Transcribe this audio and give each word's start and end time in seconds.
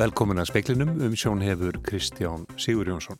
Velkomin 0.00 0.40
að 0.40 0.46
speklinum 0.48 0.94
um 1.04 1.12
sjón 1.18 1.42
hefur 1.44 1.76
Kristján 1.84 2.46
Sigur 2.56 2.88
Jónsson. 2.88 3.18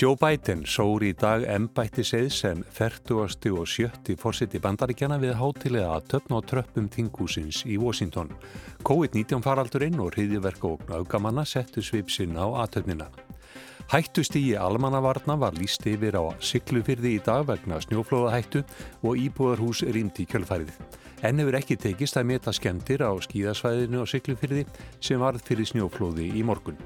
Joe 0.00 0.16
Biden 0.18 0.64
sóri 0.66 1.12
í 1.12 1.16
dag 1.16 1.44
ennbætti 1.46 2.02
segð 2.02 2.32
sem 2.34 2.64
40. 2.74 3.20
og 3.54 3.68
70. 3.70 4.16
fórsiti 4.18 4.58
bandaríkjana 4.64 5.20
við 5.22 5.36
hátilega 5.38 5.92
að 5.94 6.08
töfna 6.10 6.40
á 6.42 6.46
tröppum 6.50 6.90
tingúsins 6.90 7.62
í 7.70 7.78
Washington. 7.78 8.34
COVID-19 8.82 9.46
faraldurinn 9.46 10.02
og 10.02 10.16
hriðiverka 10.16 10.74
og 10.74 10.90
augamanna 10.90 11.46
settu 11.46 11.86
svipsinn 11.86 12.34
á 12.34 12.66
aðtöfnina. 12.66 13.06
Hættust 13.86 14.34
í 14.34 14.56
almannavarna 14.58 15.36
var 15.38 15.54
líst 15.54 15.84
yfir 15.86 16.16
á 16.18 16.34
syklufyrði 16.42 17.12
í 17.16 17.22
dag 17.22 17.44
vegna 17.46 17.78
snjóflóðahættu 17.84 18.64
og 19.06 19.20
íbúðarhús 19.22 19.84
rýmdi 19.86 20.24
í 20.24 20.30
kjölfærið. 20.32 20.72
Enn 21.22 21.38
hefur 21.38 21.58
ekki 21.60 21.76
tekist 21.78 22.18
að 22.18 22.26
meta 22.32 22.50
skemmtir 22.50 23.04
á 23.06 23.14
skíðasvæðinu 23.14 24.00
og 24.02 24.10
syklufyrði 24.10 24.64
sem 24.98 25.22
varð 25.22 25.44
fyrir 25.46 25.70
snjóflóði 25.70 26.32
í 26.34 26.42
morgun. 26.42 26.80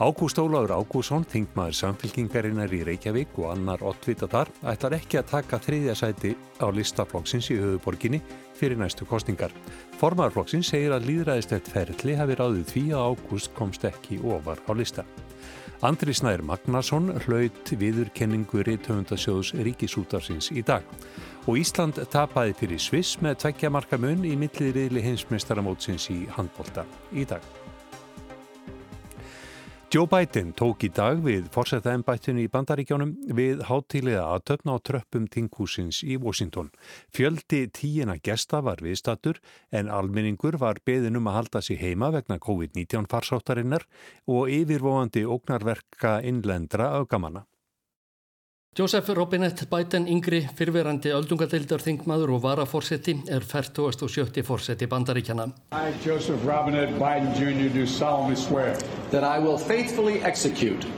Ágúst 0.00 0.40
Óláður 0.40 0.72
Ágússon, 0.80 1.26
þingmaður 1.28 1.76
samfélkingarinnar 1.78 2.72
í 2.72 2.80
Reykjavík 2.88 3.36
og 3.38 3.52
annar 3.52 3.84
ottvita 3.84 4.26
þar, 4.26 4.48
ætlar 4.72 4.96
ekki 4.96 5.20
að 5.20 5.28
taka 5.30 5.60
þriðja 5.62 5.94
sæti 6.00 6.32
á 6.58 6.66
listaflokksins 6.72 7.50
í 7.52 7.60
höfuborginni 7.60 8.22
fyrir 8.56 8.80
næstu 8.80 9.06
kostingar. 9.06 9.54
Formarflokksins 10.00 10.72
segir 10.72 10.96
að 10.96 11.06
líðræðistett 11.12 11.70
ferli 11.70 12.16
hafi 12.18 12.40
ráðið 12.40 12.66
því 12.72 12.84
að 12.96 13.12
Ágúst 13.12 13.54
komst 13.54 13.86
ekki 13.86 14.18
ofar 14.24 14.58
á 14.66 14.72
lista. 14.74 15.06
Andri 15.84 16.14
Snær 16.16 16.40
Magnarsson 16.46 17.10
hlaut 17.26 17.72
viðurkenningu 17.80 18.62
Ríðtöfundasjóðs 18.64 19.52
Ríkisútarsins 19.66 20.48
í 20.54 20.62
dag 20.64 20.86
og 21.44 21.58
Ísland 21.60 22.00
tapaði 22.12 22.56
fyrir 22.56 22.80
Sviss 22.80 23.18
með 23.24 23.42
tveggja 23.42 23.72
marka 23.74 24.00
mun 24.00 24.24
í 24.24 24.32
milliðriðli 24.40 25.04
heimsmeistaramótsins 25.04 26.08
í 26.14 26.24
handbólta 26.38 26.86
í 27.12 27.28
dag. 27.28 27.63
Joe 29.94 30.08
Biden 30.10 30.48
tók 30.58 30.82
í 30.82 30.88
dag 30.90 31.20
við 31.22 31.44
fórsættaembættinu 31.54 32.42
í 32.42 32.48
bandaríkjónum 32.50 33.12
við 33.38 33.60
hátilega 33.68 34.24
að 34.26 34.42
töfna 34.50 34.74
á 34.74 34.82
tröppum 34.82 35.28
tinghúsins 35.30 36.00
í 36.02 36.16
Washington. 36.18 36.72
Fjöldi 37.14 37.68
tíina 37.70 38.18
gesta 38.18 38.58
var 38.66 38.82
viðstatur 38.82 39.38
en 39.70 39.86
alminningur 39.86 40.58
var 40.58 40.82
beðinum 40.82 41.30
að 41.30 41.38
halda 41.38 41.62
sig 41.62 41.78
heima 41.78 42.10
vegna 42.10 42.42
COVID-19 42.42 43.06
farsáttarinnar 43.06 43.86
og 44.26 44.50
yfirvóandi 44.50 45.28
ógnarverka 45.30 46.18
innlendra 46.26 46.90
augamanna. 46.98 47.46
Joseph 48.74 49.08
Robinette 49.14 49.66
Biden 49.70 50.08
yngri 50.10 50.40
fyrverandi 50.58 51.12
öldungadeildar 51.14 51.78
þingmaður 51.78 52.32
og 52.34 52.40
varaforsetti 52.42 53.12
er 53.30 53.44
47. 53.46 54.42
forseti 54.42 54.88
bandaríkjana. 54.90 55.44
I, 55.78 55.92
Joseph 56.02 56.42
Robinette 56.42 56.96
Biden 56.98 57.30
Jr. 57.38 57.70
do 57.70 57.86
solemnly 57.86 58.34
swear 58.34 58.74
that 59.12 59.22
I 59.22 59.38
will 59.38 59.58
faithfully 59.58 60.18
execute 60.26 60.90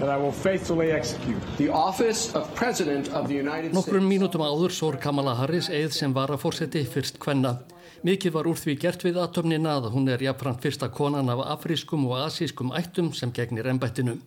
that 0.00 0.08
I 0.08 0.16
will 0.16 0.32
faithfully 0.32 0.90
execute 0.90 1.38
the 1.58 1.68
office 1.68 2.34
of 2.34 2.52
President 2.56 3.12
of 3.14 3.28
the 3.28 3.38
United 3.38 3.70
States. 3.70 3.78
Nokkrum 3.78 4.10
mínútum 4.10 4.42
áður 4.42 4.74
sór 4.74 4.98
Kamala 4.98 5.36
Harris 5.38 5.70
eið 5.70 5.94
sem 5.94 6.16
varaforsetti 6.16 6.82
fyrst 6.82 7.22
hvenna. 7.22 7.60
Mikið 8.02 8.34
var 8.40 8.50
úr 8.50 8.58
því 8.58 8.74
gert 8.82 9.06
við 9.06 9.22
atomnina 9.22 9.78
að 9.78 9.92
hún 9.94 10.10
er 10.10 10.26
jafnframt 10.26 10.66
fyrsta 10.66 10.90
konan 10.90 11.30
af 11.30 11.46
afrískum 11.60 12.10
og 12.10 12.24
asískum 12.24 12.74
ættum 12.74 13.14
sem 13.14 13.30
gegnir 13.30 13.70
ennbættinu. 13.70 14.18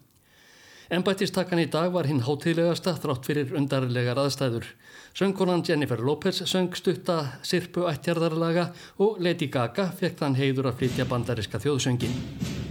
Embættistakkan 0.91 1.61
í 1.63 1.67
dag 1.71 1.93
var 1.93 2.07
hinn 2.09 2.23
hátilegasta 2.25 2.95
þrátt 2.99 3.29
fyrir 3.29 3.53
undarlegar 3.55 4.19
aðstæður. 4.19 4.65
Söngkonan 5.15 5.63
Jennifer 5.67 6.01
Lopez 6.03 6.41
söng 6.49 6.73
stutta 6.75 7.39
sirpu 7.45 7.87
ættjarðarlaga 7.87 8.71
og 8.99 9.21
Lady 9.23 9.47
Gaga 9.53 9.91
fekk 9.95 10.19
þann 10.19 10.39
heiður 10.41 10.73
að 10.73 10.83
flytja 10.83 11.07
bandariska 11.07 11.61
þjóðsöngin. 11.63 12.62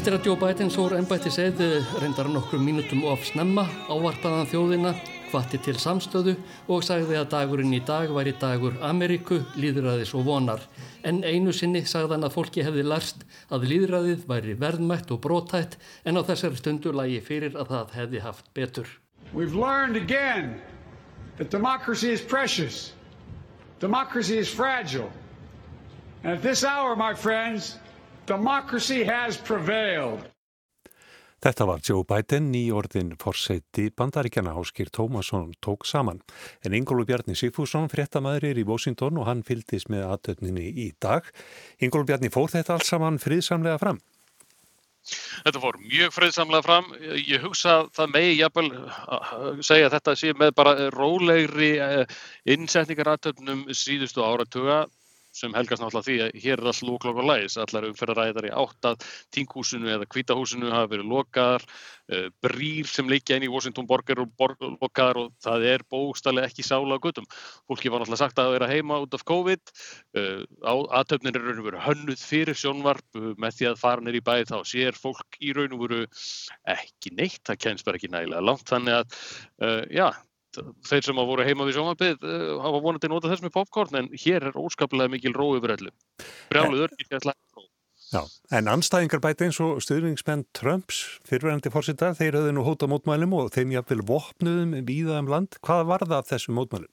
Eftir 0.00 0.14
að 0.16 0.26
Joe 0.30 0.38
Biden 0.40 0.70
sór 0.72 0.94
ennbætti 0.96 1.28
segði 1.28 1.66
reyndar 2.00 2.30
nokkrum 2.32 2.62
mínutum 2.64 3.02
of 3.04 3.20
snemma 3.28 3.66
ávarpaðan 3.92 4.46
þjóðina, 4.48 4.92
hvati 5.28 5.58
til 5.60 5.74
samstöðu 5.76 6.32
og 6.72 6.86
sagði 6.86 7.18
að 7.20 7.26
dagurinn 7.34 7.74
í 7.76 7.82
dag 7.84 8.08
væri 8.16 8.32
dagur 8.40 8.78
Ameríku, 8.80 9.42
líðræðis 9.60 10.14
og 10.16 10.24
vonar. 10.24 10.64
En 11.04 11.20
einu 11.20 11.52
sinni 11.52 11.82
sagðan 11.84 12.24
að 12.24 12.32
fólki 12.38 12.64
hefði 12.64 12.86
larst 12.86 13.26
að 13.52 13.66
líðræðið 13.74 14.24
væri 14.30 14.56
verðmætt 14.62 15.12
og 15.12 15.20
brótætt 15.26 15.76
en 16.08 16.16
á 16.16 16.24
þessari 16.30 16.62
stundu 16.62 16.94
lagi 16.96 17.20
fyrir 17.20 17.60
að 17.60 17.74
það 17.74 17.94
hefði 17.98 18.24
haft 18.24 18.48
betur. 18.56 18.88
We've 19.36 19.52
learned 19.52 20.00
again 20.00 20.62
that 21.36 21.52
democracy 21.52 22.08
is 22.08 22.24
precious. 22.24 22.94
Democracy 23.84 24.40
is 24.40 24.48
fragile. 24.48 25.12
And 26.24 26.32
at 26.32 26.42
this 26.42 26.64
hour, 26.64 26.96
my 26.96 27.12
friends, 27.12 27.76
Democracy 28.30 29.02
has 29.04 29.36
prevailed. 29.36 30.22
Þetta 31.42 31.64
var 31.66 31.80
Joe 31.82 32.04
Biden, 32.06 32.50
nýjordin 32.52 33.14
fórseti 33.18 33.88
bandaríkjana 33.96 34.52
Áskir 34.60 34.90
Tómasson 34.92 35.48
tók 35.64 35.86
saman. 35.88 36.20
En 36.62 36.76
Ingólu 36.76 37.06
Bjarni 37.08 37.34
Sigfússon, 37.34 37.88
fréttamaður 37.90 38.46
er 38.52 38.60
í 38.60 38.66
Washington 38.68 39.18
og 39.18 39.26
hann 39.26 39.42
fyldist 39.42 39.90
með 39.90 40.04
aðtötninni 40.12 40.68
í 40.68 40.86
dag. 41.02 41.26
Ingólu 41.82 42.06
Bjarni, 42.06 42.30
fór 42.30 42.52
þetta 42.52 42.76
alls 42.76 42.92
saman 42.92 43.18
friðsamlega 43.18 43.80
fram? 43.82 43.98
Þetta 45.42 45.64
fór 45.64 45.80
mjög 45.82 46.14
friðsamlega 46.14 46.68
fram. 46.68 46.94
Ég 47.16 47.42
hugsa 47.42 47.80
að 47.80 47.90
það 47.98 48.14
megi 48.14 48.38
jafnvel 48.44 48.70
segja 49.64 49.90
að 49.90 49.96
þetta 49.96 50.16
sé 50.22 50.36
með 50.38 50.54
bara 50.60 50.88
rólegri 50.94 51.72
innsetningar 52.54 53.16
aðtötnum 53.16 53.66
síðustu 53.74 54.22
áratuga 54.22 54.84
sem 55.34 55.54
helgast 55.54 55.82
náttúrulega 55.82 56.06
því 56.06 56.16
að 56.24 56.38
hér 56.42 56.60
er 56.60 56.68
allt 56.70 56.82
lóklokk 56.86 57.20
og 57.22 57.28
læs, 57.28 57.56
allar 57.60 57.86
umferðaræðar 57.90 58.48
í 58.48 58.52
áttað, 58.62 59.04
tíngúsinu 59.34 59.90
eða 59.94 60.08
kvítahúsinu 60.10 60.72
hafa 60.72 60.90
verið 60.94 61.10
lokaðar, 61.12 61.66
uh, 62.10 62.26
brýr 62.42 62.88
sem 62.90 63.10
leikja 63.10 63.38
inn 63.38 63.46
í 63.46 63.50
Washington 63.52 63.88
borgar 63.90 64.22
og 64.22 64.32
borg, 64.38 64.62
lokaðar 64.80 65.22
og 65.22 65.34
það 65.44 65.66
er 65.72 65.84
bóstallega 65.90 66.50
ekki 66.50 66.66
sála 66.66 66.98
á 66.98 67.02
guttum. 67.02 67.28
Fólki 67.70 67.92
var 67.92 68.02
náttúrulega 68.02 68.22
sagt 68.24 68.40
að 68.40 68.50
það 68.50 68.58
er 68.58 68.66
að 68.66 68.74
heima 68.74 69.00
út 69.04 69.18
af 69.18 69.26
COVID, 69.30 69.74
uh, 70.20 70.40
aðtöfnir 71.00 71.38
eru 71.38 71.50
raun 71.50 71.62
og 71.62 71.68
veru 71.70 71.84
hönnuð 71.86 72.24
fyrir 72.24 72.58
sjónvarp 72.58 73.20
uh, 73.20 73.30
með 73.38 73.60
því 73.60 73.70
að 73.70 73.82
fara 73.84 74.06
neyri 74.06 74.24
bæði 74.24 74.50
þá 74.50 74.58
sér 74.72 74.98
fólk 74.98 75.38
í 75.38 75.54
raun 75.54 75.78
og 75.78 75.86
veru 75.86 76.02
ekki 76.74 77.14
neitt, 77.14 77.44
það 77.46 77.62
kennst 77.66 77.86
bara 77.86 78.00
ekki 78.00 78.10
nægilega 78.10 78.42
langt, 78.44 78.66
þannig 78.70 79.00
að 79.00 79.86
já, 79.92 80.08
þeir 80.88 81.06
sem 81.06 81.20
að 81.22 81.30
voru 81.30 81.46
heima 81.46 81.66
við 81.68 81.78
sjónvarpið 81.78 82.26
uh, 82.26 82.56
hafa 82.64 82.82
vonandi 82.86 83.10
nota 83.12 83.30
þess 83.30 83.44
með 83.46 83.54
popcorn 83.58 84.00
en 84.02 84.10
hér 84.14 84.50
er 84.50 84.58
óskaplega 84.58 85.12
mikil 85.12 85.34
ró 85.36 85.52
yfir 85.58 85.76
öllu 85.76 85.94
brjáluður 86.50 86.96
í 86.98 87.06
þetta 87.08 87.36
Já, 88.10 88.24
en 88.58 88.66
anstæðingar 88.66 89.20
bæti 89.22 89.46
eins 89.46 89.60
og 89.62 89.76
stuðningsmenn 89.84 90.40
Trumps 90.58 91.04
fyrirverandi 91.28 91.70
fórsettar, 91.70 92.16
þeir 92.18 92.40
höfðu 92.40 92.54
nú 92.56 92.64
hóta 92.66 92.88
mótmælum 92.90 93.36
og 93.38 93.52
þeim 93.54 93.76
jáfnvel 93.76 94.02
vopnuðum 94.08 94.72
víða 94.88 95.20
um 95.22 95.30
land. 95.30 95.54
Hvað 95.62 95.84
var 95.92 96.02
það 96.02 96.16
af 96.16 96.32
þessum 96.32 96.58
mótmælum? 96.58 96.90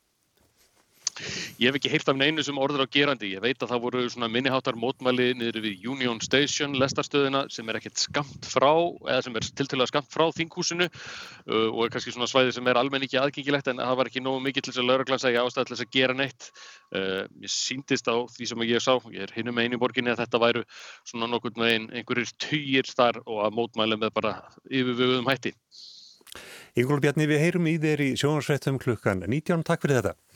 Ég 1.57 1.69
hef 1.69 1.77
ekki 1.79 1.91
heyrt 1.91 2.09
af 2.11 2.17
neinu 2.17 2.43
sem 2.45 2.57
orður 2.61 2.85
á 2.85 2.87
gerandi. 2.93 3.31
Ég 3.35 3.43
veit 3.43 3.61
að 3.61 3.71
það 3.73 3.83
voru 3.85 4.03
svona 4.11 4.29
minniháttar 4.31 4.77
mótmæli 4.79 5.31
niður 5.37 5.59
við 5.65 5.87
Union 5.91 6.21
Station, 6.23 6.75
lestarstöðina, 6.77 7.45
sem 7.53 7.69
er 7.69 7.79
ekkert 7.79 8.01
skamt 8.01 8.47
frá, 8.47 8.69
eða 9.07 9.23
sem 9.25 9.39
er 9.39 9.47
tiltölulega 9.47 9.91
skamt 9.91 10.11
frá 10.13 10.25
þinghúsinu 10.37 10.87
uh, 10.87 11.69
og 11.71 11.81
er 11.85 11.93
kannski 11.95 12.13
svona 12.15 12.29
svæði 12.29 12.55
sem 12.57 12.69
er 12.69 12.79
almenn 12.79 13.07
ekki 13.07 13.19
aðgengilegt 13.21 13.71
en 13.71 13.81
það 13.81 13.99
var 14.01 14.11
ekki 14.11 14.23
nógu 14.23 14.43
mikið 14.45 14.67
til 14.67 14.73
þess 14.73 14.83
að 14.83 14.89
lauraglann 14.91 15.23
segja 15.23 15.43
ástæði 15.45 15.69
til 15.69 15.77
þess 15.77 15.87
að 15.87 15.93
gera 15.97 16.17
neitt. 16.21 16.49
Uh, 16.93 17.23
ég 17.43 17.53
síndist 17.53 18.11
á 18.11 18.15
því 18.35 18.51
sem 18.51 18.65
ég 18.69 18.83
sá, 18.83 18.93
ég 19.15 19.27
er 19.27 19.35
hinnum 19.35 19.61
einu 19.61 19.81
borginni 19.81 20.13
að 20.13 20.23
þetta 20.23 20.43
væru 20.45 20.65
svona 21.07 21.31
nokkur 21.31 21.57
með 21.57 21.73
einn 21.73 21.91
einhverjir 21.97 22.33
týjir 22.43 22.93
þar 22.93 23.23
og 23.25 23.45
að 23.47 23.57
mótmæla 23.57 23.99
með 23.99 24.15
bara 24.19 24.37
yfirvöguðum 24.69 25.29
hætti. 25.31 25.55
Ígól 26.77 26.99
Bjarni, 27.01 27.25
við 27.25 27.41
heyrum 27.41 27.67
í 27.69 27.77
þér 27.81 28.03
í 28.05 28.09
sjónarsrættum 28.21 28.77
klukkan 28.81 29.23
19. 29.25 29.63
Takk 29.65 29.81
fyrir 29.81 29.97
þetta. 29.97 30.26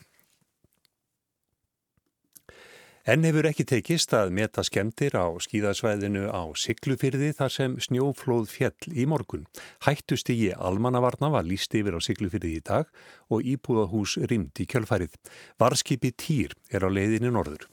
Enn 3.10 3.24
hefur 3.26 3.48
ekki 3.50 3.64
tekist 3.66 4.12
að 4.14 4.30
meta 4.38 4.62
skemmtir 4.62 5.16
á 5.18 5.26
skíðasvæðinu 5.42 6.28
á 6.30 6.54
Siglufyrði 6.54 7.32
þar 7.34 7.54
sem 7.56 7.78
snjóflóð 7.82 8.46
fjell 8.54 8.94
í 8.94 9.08
morgun. 9.10 9.48
Hættust 9.88 10.30
í 10.30 10.52
almannavarna 10.54 11.32
var 11.34 11.50
líst 11.50 11.74
yfir 11.74 11.98
á 11.98 12.00
Siglufyrði 12.06 12.54
í 12.60 12.62
dag 12.62 12.86
og 13.34 13.42
íbúðahús 13.42 14.20
rimd 14.30 14.62
í 14.62 14.70
kjölfærið. 14.70 15.18
Varskipi 15.58 16.14
Týr 16.14 16.54
er 16.70 16.86
á 16.86 16.90
leiðinu 16.94 17.34
norður. 17.34 17.66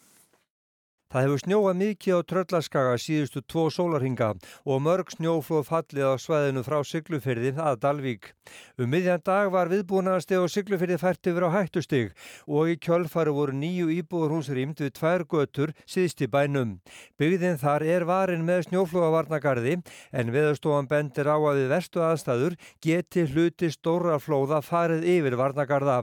Það 1.08 1.24
hefur 1.24 1.40
snjóað 1.40 1.76
mikið 1.80 2.16
á 2.20 2.28
tröllaskaga 2.28 2.96
síðustu 3.00 3.40
tvo 3.48 3.62
sólarhinga 3.72 4.26
og 4.68 4.82
mörg 4.84 5.08
snjóflóð 5.14 5.62
fallið 5.64 6.04
á 6.04 6.20
svæðinu 6.20 6.62
frá 6.66 6.82
Siglufyrði 6.84 7.54
að 7.56 7.78
Dalvík. 7.80 8.28
Um 8.76 8.92
miðjan 8.92 9.22
dag 9.24 9.48
var 9.54 9.70
viðbúnaðasteg 9.72 10.42
og 10.42 10.52
Siglufyrði 10.52 10.98
fært 11.00 11.30
yfir 11.32 11.46
á 11.48 11.56
hættustig 11.56 12.12
og 12.44 12.68
í 12.68 12.76
kjölfari 12.76 13.32
voru 13.32 13.56
nýju 13.56 13.88
íbúðurhús 14.02 14.52
rýmt 14.52 14.84
við 14.84 14.92
tvær 15.00 15.24
götur 15.32 15.72
síðst 15.88 16.20
í 16.20 16.28
bænum. 16.28 16.76
Byggðin 17.16 17.56
þar 17.56 17.86
er 17.88 18.04
varin 18.04 18.44
með 18.44 18.66
snjóflóðavarnagarði 18.68 19.78
en 20.12 20.34
viðstofan 20.36 20.92
bendir 20.92 21.32
á 21.32 21.40
að 21.40 21.62
við 21.62 21.72
verstu 21.72 22.04
aðstæður 22.04 22.60
geti 22.84 23.24
hluti 23.32 23.72
stóra 23.72 24.20
flóða 24.20 24.60
farið 24.60 25.08
yfir 25.16 25.40
varnagarða. 25.40 26.02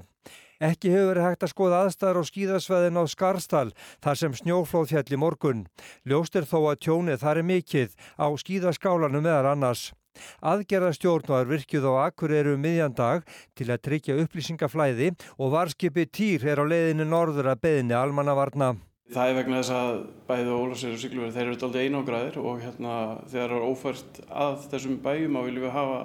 Ekki 0.63 0.93
hefur 0.93 1.09
verið 1.11 1.25
hægt 1.27 1.43
að 1.43 1.51
skoða 1.51 1.81
aðstæðar 1.83 2.21
á 2.21 2.23
skíðasveðin 2.29 2.99
á 2.99 3.03
Skarstal 3.11 3.67
þar 3.99 4.19
sem 4.21 4.37
snjóflóð 4.39 4.93
fjall 4.93 5.11
í 5.11 5.19
morgun. 5.19 5.65
Ljóst 6.07 6.39
er 6.39 6.47
þó 6.47 6.71
að 6.71 6.81
tjónið 6.87 7.21
þar 7.25 7.41
er 7.41 7.47
mikill 7.49 7.91
á 8.15 8.27
skíðaskálanum 8.39 9.25
meðal 9.25 9.51
annars. 9.51 9.91
Aðgerðastjórnar 10.39 11.49
virkjuð 11.49 11.89
á 11.91 12.07
akkur 12.07 12.31
eru 12.31 12.55
um 12.55 12.63
miðjandag 12.63 13.25
til 13.59 13.67
að 13.67 13.83
tryggja 13.83 14.15
upplýsingaflæði 14.23 15.11
og 15.35 15.51
varskipi 15.51 16.07
týr 16.07 16.47
er 16.47 16.63
á 16.63 16.65
leiðinu 16.65 17.03
norður 17.09 17.51
að 17.51 17.63
beðinni 17.67 17.97
almannavarna. 17.99 18.77
Það 19.11 19.29
er 19.29 19.35
vegna 19.37 19.57
þess 19.59 19.73
að 19.75 19.97
bæðið 20.29 20.53
og 20.55 20.61
Ólafsir 20.63 20.93
og 20.95 21.01
Siglufjörð 21.03 21.35
þeir 21.35 21.49
eru 21.49 21.57
doldið 21.61 21.83
einogræðir 21.83 22.37
og 22.41 22.63
hérna 22.63 22.93
þegar 23.27 23.51
það 23.51 23.57
er 23.59 23.67
ófært 23.67 24.21
að 24.45 24.55
þessum 24.71 24.95
bæjum 25.03 25.35
á 25.35 25.41
viljum 25.45 25.65
við 25.67 25.75
hafa 25.75 25.99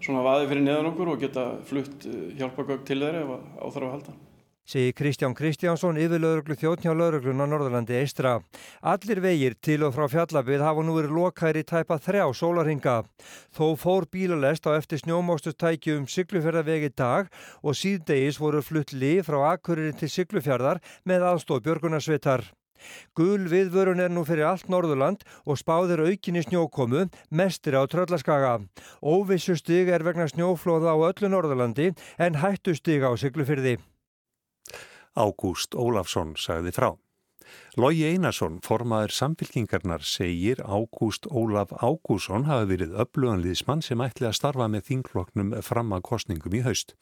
svona 0.00 0.24
vaði 0.24 0.48
fyrir 0.50 0.66
neðan 0.66 0.90
okkur 0.94 1.14
og 1.14 1.22
geta 1.22 1.46
flutt 1.68 2.08
eh, 2.08 2.34
hjálpagögg 2.40 2.84
til 2.88 3.00
þeirra 3.02 3.22
ef 3.26 3.32
áþarf 3.60 3.86
að 3.86 3.94
halda. 3.94 4.18
Segir 4.70 4.92
Kristján 4.94 5.32
Kristjánsson 5.34 5.96
yfir 5.98 6.20
lauruglu 6.22 6.54
þjóttnjá 6.54 6.92
lauruglun 6.94 7.42
á 7.42 7.46
Norðurlandi 7.48 7.96
eistra. 7.98 8.36
Allir 8.86 9.18
vegir 9.24 9.56
til 9.58 9.80
og 9.82 9.96
frá 9.96 10.06
fjallabið 10.12 10.62
hafa 10.62 10.84
nú 10.86 10.94
verið 10.94 11.16
lokæri 11.16 11.64
tæpa 11.66 11.98
þrjá 11.98 12.28
sólarhinga. 12.38 13.00
Þó 13.50 13.74
fór 13.80 14.06
bílalest 14.12 14.70
á 14.70 14.76
eftir 14.76 15.02
snjómóstustækju 15.02 15.98
um 15.98 16.06
Siglufjörðavegi 16.06 16.92
dag 16.94 17.32
og 17.66 17.74
síðdegis 17.74 18.38
voru 18.38 18.62
flutt 18.62 18.94
lið 18.94 19.24
frá 19.26 19.40
Akureyri 19.56 19.96
til 19.98 20.12
Siglufjörðar 20.14 20.78
með 21.02 21.26
aðstóð 21.32 21.66
Björgunarsveitar. 21.66 22.46
Gul 23.18 23.48
viðvörun 23.50 24.02
er 24.04 24.12
nú 24.12 24.24
fyrir 24.28 24.48
allt 24.50 24.70
Norðurland 24.72 25.26
og 25.44 25.60
spáðir 25.60 26.04
aukinni 26.06 26.44
snjókomu, 26.46 27.08
mestir 27.30 27.76
á 27.76 27.84
tröllaskaga. 27.90 28.58
Óvissu 29.02 29.56
stig 29.58 29.90
er 29.92 30.06
vegna 30.06 30.28
snjóflóða 30.30 30.94
á 30.94 30.98
öllu 31.10 31.30
Norðurlandi 31.32 31.92
en 32.18 32.40
hættu 32.40 32.74
stig 32.78 33.04
á 33.04 33.10
syklufyrði. 33.18 33.78
Ágúst 35.18 35.74
Ólafsson 35.74 36.36
sagði 36.38 36.72
frá. 36.74 36.92
Lógi 37.78 38.02
Einarsson, 38.08 38.58
formaður 38.66 39.12
samfélkingarnar, 39.14 40.02
segir 40.02 40.58
Ágúst 40.66 41.28
Ólaf 41.30 41.70
Ágússon 41.78 42.48
hafi 42.48 42.66
verið 42.72 42.96
öfluganliðismann 43.04 43.84
sem 43.86 44.02
ætli 44.02 44.26
að 44.26 44.36
starfa 44.40 44.66
með 44.72 44.88
þingloknum 44.88 45.54
fram 45.62 45.94
að 45.94 46.04
kostningum 46.10 46.58
í 46.58 46.64
haust. 46.66 46.96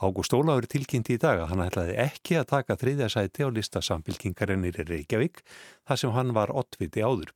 Ágúst 0.00 0.34
Ólaf 0.36 0.62
er 0.62 0.70
tilkynnt 0.74 1.12
í 1.12 1.18
dag 1.20 1.44
að 1.44 1.52
hann 1.52 1.66
ætlaði 1.66 1.98
ekki 2.06 2.40
að 2.40 2.50
taka 2.54 2.78
þriðja 2.80 3.10
sæti 3.16 3.44
á 3.44 3.48
lista 3.52 3.84
samfélkingarnir 3.84 4.80
í 4.80 4.88
Reykjavík 4.88 5.44
þar 5.84 6.00
sem 6.00 6.16
hann 6.16 6.32
var 6.36 6.54
ottviti 6.56 7.04
áður. 7.04 7.34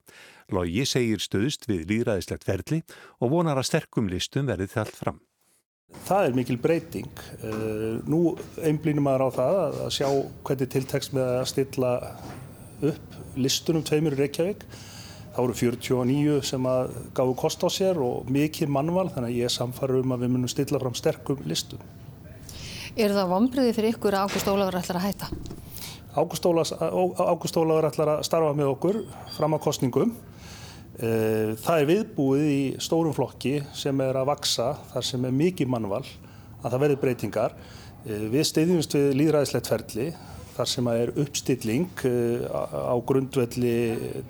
Lógi 0.48 0.88
segir 0.88 1.20
stöðust 1.20 1.68
við 1.68 1.86
líðræðislegt 1.92 2.48
ferli 2.48 2.82
og 3.20 3.36
vonar 3.36 3.60
að 3.60 3.68
sterkum 3.68 4.08
listum 4.08 4.48
verði 4.48 4.70
þallt 4.72 4.96
fram. 4.96 5.20
Það 6.08 6.26
er 6.26 6.34
mikil 6.36 6.58
breyting. 6.60 7.20
Eh, 7.40 8.00
nú 8.08 8.34
einblýnum 8.60 9.06
maður 9.06 9.28
á 9.28 9.36
það 9.38 9.78
að 9.86 9.94
sjá 9.96 10.08
hvernig 10.44 10.72
tiltekst 10.74 11.14
með 11.16 11.30
að 11.38 11.46
stilla 11.52 11.92
upp 12.82 13.18
listunum 13.38 13.84
tveimur 13.86 14.16
í 14.16 14.22
Reykjavík. 14.22 14.64
Það 15.34 15.44
voru 15.44 15.56
49 15.60 16.38
sem 16.48 16.66
að 16.66 16.94
gafu 17.14 17.34
kost 17.38 17.62
á 17.62 17.68
sér 17.70 18.00
og 18.02 18.30
mikið 18.32 18.72
mannval 18.74 19.06
þannig 19.12 19.30
að 19.30 19.38
ég 19.38 19.54
samfarið 19.54 20.02
um 20.02 20.14
að 20.16 20.24
við 20.24 20.32
munum 20.34 20.50
stilla 20.50 20.80
fram 20.82 20.96
sterkum 20.98 21.42
listum. 21.46 21.82
Er 22.98 23.14
það 23.14 23.30
vonbriði 23.30 23.74
fyrir 23.76 23.94
ykkur 23.94 24.16
að 24.18 24.26
Ágúst 24.26 24.48
Ólafur 24.50 24.78
ætlar 24.80 24.98
að 24.98 25.06
hætta? 25.06 25.28
Ágúst 26.18 27.58
Ólafur 27.60 27.86
ætlar 27.86 28.14
að 28.16 28.24
starfa 28.26 28.56
með 28.58 28.72
okkur 28.72 28.98
fram 29.36 29.54
á 29.54 29.58
kostningum. 29.62 30.16
Eh, 30.98 31.54
það 31.62 31.76
er 31.76 31.86
viðbúið 31.92 32.48
í 32.50 32.62
stórum 32.82 33.14
flokki 33.14 33.60
sem 33.78 34.00
er 34.02 34.18
að 34.18 34.32
vaksa 34.32 34.72
þar 34.90 35.06
sem 35.06 35.28
er 35.28 35.36
mikið 35.44 35.70
mannval 35.70 36.02
að 36.02 36.72
það 36.72 36.82
verði 36.82 36.98
breytingar. 37.04 37.54
Eh, 38.02 38.26
við 38.32 38.48
steyðjumst 38.50 38.98
við 38.98 39.14
líðræðislegt 39.20 39.70
ferli 39.70 40.08
þar 40.58 40.70
sem 40.72 40.88
að 40.90 41.02
er 41.02 41.14
uppstilling 41.22 42.04
eh, 42.08 42.44
á 42.50 42.96
grundvelli 43.06 43.76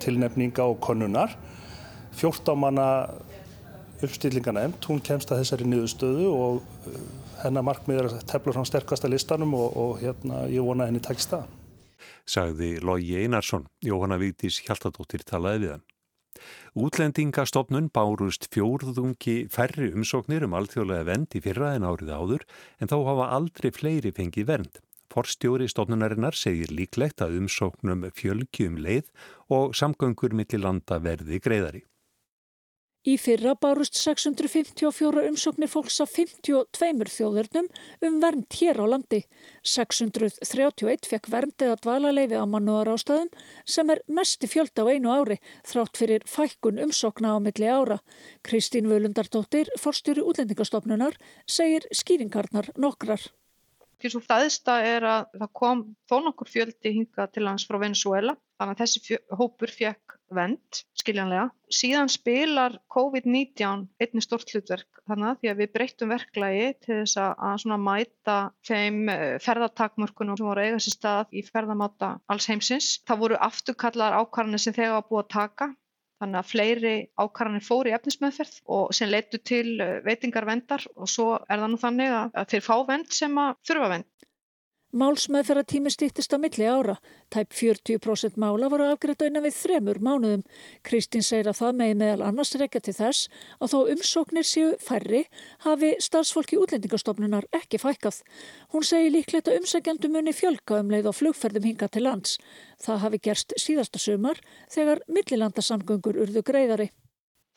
tilnefninga 0.03 0.67
og 0.69 0.79
konnunar. 0.83 1.33
14 2.19 2.59
manna 2.59 2.87
uppstillinganemnd, 4.05 4.79
hún 4.87 5.01
kemst 5.03 5.31
að 5.33 5.43
þessari 5.43 5.67
niðurstöðu 5.69 6.27
og 6.31 6.61
eh, 6.89 6.99
hennar 7.43 7.65
markmið 7.65 8.01
er 8.01 8.09
að 8.11 8.25
tefla 8.29 8.55
frá 8.55 8.67
sterkasta 8.67 9.11
listanum 9.11 9.55
og, 9.57 9.69
og 9.73 10.03
hérna, 10.03 10.45
ég 10.51 10.65
vona 10.65 10.89
henni 10.89 11.01
takist 11.03 11.33
það. 11.33 11.47
Sagði 12.29 12.75
Lógi 12.85 13.15
Einarsson, 13.23 13.65
Jóhanna 13.83 14.19
Vítis 14.21 14.61
Hjaltadóttir 14.63 15.25
talaði 15.27 15.65
við 15.65 15.73
hann. 15.75 15.87
Útlendingastofnun 16.79 17.89
bárust 17.91 18.45
fjórðungi 18.53 19.49
færri 19.51 19.89
umsóknir 19.91 20.45
um 20.45 20.53
alþjóðlega 20.59 21.07
vend 21.09 21.35
í 21.35 21.41
fyrra 21.43 21.73
en 21.75 21.87
árið 21.89 22.13
áður 22.13 22.45
en 22.79 22.91
þá 22.91 22.95
hafa 23.09 23.31
aldrei 23.39 23.71
fleiri 23.75 24.13
fengið 24.15 24.47
vernd. 24.51 24.79
Forstjóri 25.09 25.65
stofnunarinnar 25.71 26.37
segir 26.37 26.69
líklegt 26.69 27.23
að 27.25 27.39
umsóknum 27.41 28.05
fjölgjum 28.13 28.77
leið 28.77 29.09
og 29.49 29.77
samgöngur 29.77 30.35
millir 30.37 30.61
landa 30.61 30.99
verði 31.01 31.41
greiðari. 31.41 31.85
Í 33.07 33.13
fyrra 33.15 33.53
bárust 33.55 33.95
654 33.95 35.21
umsóknir 35.29 35.69
fólks 35.71 36.01
af 36.03 36.11
52 36.17 37.07
þjóðurnum 37.13 37.69
um 38.05 38.17
vernd 38.19 38.57
hér 38.59 38.81
á 38.83 38.85
landi. 38.91 39.21
631 39.63 41.07
fekk 41.07 41.29
vernd 41.31 41.63
eða 41.63 41.79
dvalarleifi 41.79 42.35
á 42.35 42.43
mannúðar 42.43 42.91
ástæðum 42.97 43.31
sem 43.63 43.89
er 43.95 44.03
mesti 44.19 44.51
fjölda 44.51 44.83
á 44.83 44.91
einu 44.91 45.15
ári 45.15 45.39
þrátt 45.71 46.03
fyrir 46.03 46.27
fækkun 46.27 46.83
umsókna 46.85 47.33
á 47.33 47.37
milli 47.39 47.71
ára. 47.71 48.01
Kristín 48.43 48.91
Völundardóttir, 48.91 49.71
forstjóri 49.79 50.19
útlendingastofnunar, 50.19 51.15
segir 51.47 51.87
skýringarnar 51.95 52.73
nokkrar. 52.75 53.23
Svo 53.99 54.21
staðista 54.23 54.77
er 54.85 55.03
að 55.03 55.25
það 55.41 55.49
kom 55.59 55.81
þó 56.07 56.15
nokkur 56.23 56.47
fjöldi 56.47 56.93
hinga 56.95 57.25
til 57.33 57.47
hans 57.49 57.65
frá 57.67 57.75
Venezuela 57.81 58.37
þannig 58.59 58.75
að 58.75 58.81
þessi 58.83 59.17
hópur 59.39 59.71
fekk 59.71 60.15
vend, 60.35 60.81
skiljanlega. 60.99 61.49
Síðan 61.73 62.11
spilar 62.11 62.77
COVID-19 62.93 63.85
einni 63.99 64.23
stort 64.23 64.51
hlutverk 64.53 65.01
þannig 65.09 65.29
að 65.29 65.41
því 65.41 65.51
að 65.51 65.61
við 65.61 65.71
breyttum 65.75 66.13
verklagi 66.13 66.69
til 66.85 66.99
þess 67.01 67.19
að 67.23 67.75
mæta 67.83 68.37
þeim 68.69 69.01
eh, 69.09 69.35
ferðartakmörkunum 69.43 70.39
sem 70.39 70.49
voru 70.49 70.65
eigað 70.65 70.85
sér 70.85 70.95
stað 70.95 71.35
í 71.35 71.43
ferðamáta 71.49 72.13
alls 72.29 72.49
heimsins. 72.51 72.91
Það 73.09 73.23
voru 73.25 73.43
afturkallar 73.49 74.19
ákvarðanir 74.21 74.63
sem 74.63 74.75
þegar 74.75 74.99
var 74.99 75.07
búið 75.09 75.23
að 75.25 75.31
taka 75.35 75.71
Þannig 76.19 76.39
að 76.41 76.49
fleiri 76.51 76.93
ákvarðanir 77.23 77.63
fóri 77.63 77.91
í 77.91 77.95
efnismöðferð 77.95 78.55
og 78.77 78.93
sem 78.97 79.11
leitu 79.11 79.39
til 79.51 79.79
eh, 79.79 79.99
veitingarvendar 80.03 80.85
og 80.95 81.07
svo 81.07 81.27
er 81.39 81.61
það 81.61 81.69
nú 81.71 81.79
þannig 81.83 82.15
að 82.19 82.49
þeir 82.53 82.65
fá 82.65 82.75
vend 82.89 83.13
sem 83.15 83.39
að 83.43 83.53
þurfa 83.69 83.91
vend. 83.93 84.09
Málsmeðferðartími 84.89 85.91
stýttist 85.93 86.33
á 86.33 86.41
milli 86.41 86.65
ára. 86.65 86.95
Tæp 87.29 87.51
40% 87.53 88.39
mála 88.41 88.71
voru 88.73 88.87
afgriðt 88.89 89.21
auðna 89.21 89.43
við 89.43 89.57
þremur 89.59 89.99
mánuðum. 90.01 90.43
Kristín 90.81 91.21
segir 91.21 91.51
að 91.51 91.59
það 91.59 91.75
megi 91.81 91.97
meðal 91.99 92.23
annars 92.25 92.55
rekja 92.57 92.81
til 92.81 92.95
þess 92.97 93.27
að 93.61 93.75
þó 93.75 93.91
umsóknir 93.93 94.47
séu 94.49 94.71
færri 94.81 95.19
hafi 95.67 95.91
starfsfólki 96.01 96.57
útlendingastofnunar 96.57 97.45
ekki 97.59 97.77
fækkað. 97.83 98.23
Hún 98.73 98.87
segir 98.89 99.13
líklegt 99.13 99.51
að 99.51 99.59
umsækjandum 99.61 100.17
muni 100.17 100.33
fjölka 100.33 100.79
um 100.81 100.89
leið 100.89 101.11
og 101.11 101.19
flugferðum 101.19 101.69
hinga 101.69 101.91
til 101.93 102.07
lands. 102.07 102.39
Það 102.81 103.03
hafi 103.05 103.21
gerst 103.29 103.53
síðasta 103.61 104.01
sumar 104.01 104.41
þegar 104.73 105.05
millilandasamgöngur 105.05 106.17
urðu 106.25 106.41
greiðari 106.49 106.89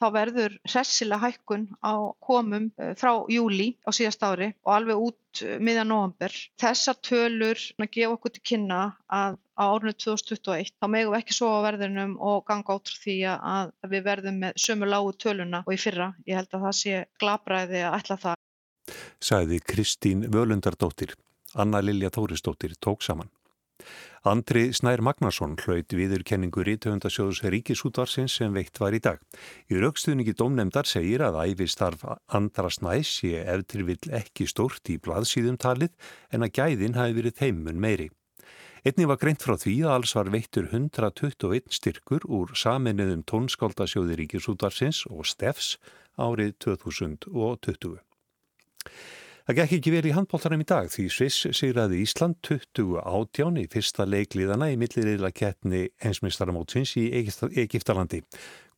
þá 0.02 0.08
verður 0.16 0.56
hressilega 0.66 1.22
hækkun 1.22 1.68
á 1.78 2.10
komum 2.24 2.70
eh, 2.80 2.92
frá 2.98 3.12
júli 3.30 3.72
á 3.86 3.90
síðast 3.94 4.24
ári 4.26 4.50
og 4.66 4.72
alveg 4.74 5.04
út 5.06 5.42
eh, 5.46 5.58
miðjan 5.62 5.92
november. 5.92 6.34
Þessar 6.60 6.98
tölur 7.06 7.62
gefa 7.86 8.16
okkur 8.16 8.34
til 8.34 8.44
kynna 8.52 8.82
að 9.12 9.38
á 9.54 9.64
árunni 9.68 9.94
2021 9.94 10.72
þá 10.80 10.86
megum 10.90 11.12
við 11.14 11.20
ekki 11.20 11.36
svo 11.36 11.50
á 11.54 11.64
verðinum 11.66 12.14
og 12.18 12.46
ganga 12.48 12.76
áttur 12.76 12.96
því 13.02 13.16
að 13.32 13.74
við 13.92 14.06
verðum 14.08 14.40
með 14.42 14.62
sömu 14.64 14.88
lágu 14.88 15.12
töluna 15.24 15.62
og 15.66 15.74
í 15.74 15.80
fyrra. 15.80 16.12
Ég 16.26 16.40
held 16.40 16.56
að 16.56 16.64
það 16.66 16.78
sé 16.80 17.04
glabræði 17.22 17.84
að 17.84 17.98
ætla 18.00 18.18
það. 18.24 18.40
Sæði 19.22 19.60
Kristín 19.62 20.26
Völundardóttir. 20.32 21.14
Anna 21.54 21.82
Lilja 21.84 22.10
Tórisdóttir 22.10 22.74
tók 22.80 23.04
saman. 23.04 23.28
Andri 24.28 24.68
Snær 24.70 25.00
Magnarsson 25.02 25.56
hlaut 25.64 25.94
viðurkenningu 25.98 26.62
Rítöfundasjóðs 26.68 27.42
Ríkisútvarsins 27.50 28.36
sem 28.38 28.54
veitt 28.54 28.78
var 28.78 28.94
í 28.94 29.00
dag. 29.02 29.18
Í 29.66 29.80
raukstuðningi 29.82 30.36
domnemdar 30.38 30.86
segir 30.86 31.24
að 31.26 31.40
æfistarf 31.42 32.04
Andra 32.30 32.70
Snæs 32.70 33.16
sé 33.18 33.40
eftir 33.42 33.82
vill 33.88 34.14
ekki 34.14 34.46
stórt 34.46 34.92
í 34.92 35.00
blaðsýðum 35.02 35.58
talið 35.58 35.94
en 36.30 36.46
að 36.46 36.54
gæðin 36.60 36.98
hafi 37.00 37.18
verið 37.18 37.42
heimun 37.42 37.82
meiri. 37.82 38.10
Einni 38.82 39.06
var 39.06 39.18
greint 39.22 39.42
frá 39.42 39.54
því 39.54 39.76
að 39.86 39.92
alls 39.96 40.12
var 40.18 40.30
veittur 40.34 40.64
121 40.70 41.68
styrkur 41.70 42.24
úr 42.26 42.54
saminuðum 42.58 43.22
tónskáldasjóði 43.30 44.16
Ríkisútarsins 44.18 45.04
og 45.06 45.26
Steffs 45.30 45.76
árið 46.18 46.56
2020. 46.66 48.00
Það 49.42 49.56
gekk 49.58 49.72
ekki 49.74 49.90
verið 49.90 50.12
í 50.12 50.14
handbóltarum 50.14 50.60
í 50.62 50.66
dag 50.70 50.86
því 50.86 51.04
Sviss 51.10 51.48
sigraði 51.58 51.96
Ísland 52.04 52.36
20 52.46 53.00
átján 53.02 53.56
í 53.58 53.64
fyrsta 53.72 54.04
leikliðana 54.06 54.68
í 54.70 54.76
millirriðla 54.78 55.32
kettni 55.34 55.80
hensmistaramótsins 56.04 56.92
í 57.00 57.08
Egiptalandi. 57.64 58.20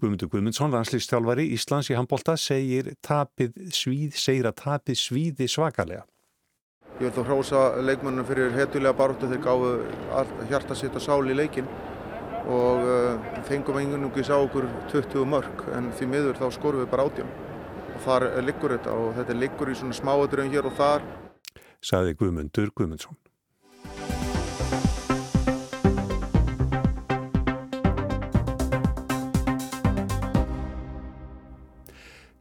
Guðmundur 0.00 0.32
Guðmundsson, 0.32 0.72
landslýstjálfari 0.72 1.50
Íslands 1.52 1.92
í 1.92 1.98
handbólta, 1.98 2.38
segir, 2.40 2.94
svíð, 3.04 4.16
segir 4.16 4.48
að 4.48 4.56
tapið 4.62 5.00
svíði 5.02 5.52
svakalega. 5.52 6.06
Ég 6.96 7.10
vil 7.10 7.12
þá 7.12 7.22
hrósa 7.28 7.68
leikmannum 7.84 8.24
fyrir 8.24 8.56
hetulega 8.56 8.96
baróttu 8.96 9.28
þegar 9.28 9.44
gáðu 9.44 10.44
hjarta 10.48 10.80
sitt 10.80 10.96
að 10.96 11.04
sáli 11.10 11.36
í 11.36 11.42
leikin 11.44 11.68
og 12.48 12.88
uh, 12.88 13.32
fengum 13.44 13.82
einhvernugis 13.82 14.32
á 14.32 14.40
okkur 14.40 14.70
20 14.96 15.28
mörg 15.28 15.68
en 15.76 15.92
því 15.92 16.08
miður 16.08 16.40
þá 16.40 16.48
skorum 16.56 16.86
við 16.86 16.94
bara 16.94 17.10
átján 17.10 17.36
þar 18.04 18.28
liggur 18.44 18.76
þetta 18.76 18.96
og 19.00 19.12
þetta 19.18 19.36
liggur 19.40 19.72
í 19.72 19.76
svona 19.80 19.96
smáadröðum 19.96 20.52
hér 20.54 20.70
og 20.70 20.76
þar. 20.78 21.06
Saði 21.84 22.16
Guðmundur 22.20 22.72
Guðmundsson. 22.76 23.23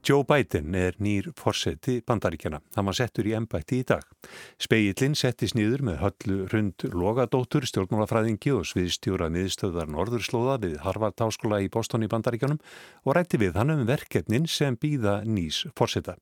Joe 0.04 0.26
Biden 0.28 0.74
er 0.76 0.98
nýr 1.00 1.30
forseti 1.40 2.02
bandaríkjana. 2.04 2.58
Það 2.76 2.84
maður 2.84 2.98
settur 2.98 3.28
í 3.30 3.36
ennbætti 3.38 3.78
í 3.80 3.86
dag. 3.88 4.02
Speillin 4.60 5.14
settist 5.16 5.56
nýður 5.56 5.86
með 5.88 6.02
höllu 6.02 6.40
rund 6.52 6.84
logadóttur, 6.92 7.64
stjórnmálafræðingi 7.70 8.52
og 8.52 8.66
sviðstjóra 8.68 9.30
miðstöðar 9.32 9.88
Norðurslóða 9.94 10.58
við 10.66 10.76
Harvard 10.84 11.24
Háskóla 11.24 11.62
í 11.64 11.70
Boston 11.72 12.04
í 12.04 12.10
bandaríkjanum 12.12 12.60
og 13.08 13.16
rætti 13.16 13.40
við 13.40 13.56
hann 13.56 13.72
um 13.78 13.86
verkefnin 13.88 14.50
sem 14.52 14.76
býða 14.76 15.22
nýs 15.24 15.62
forseta. 15.80 16.18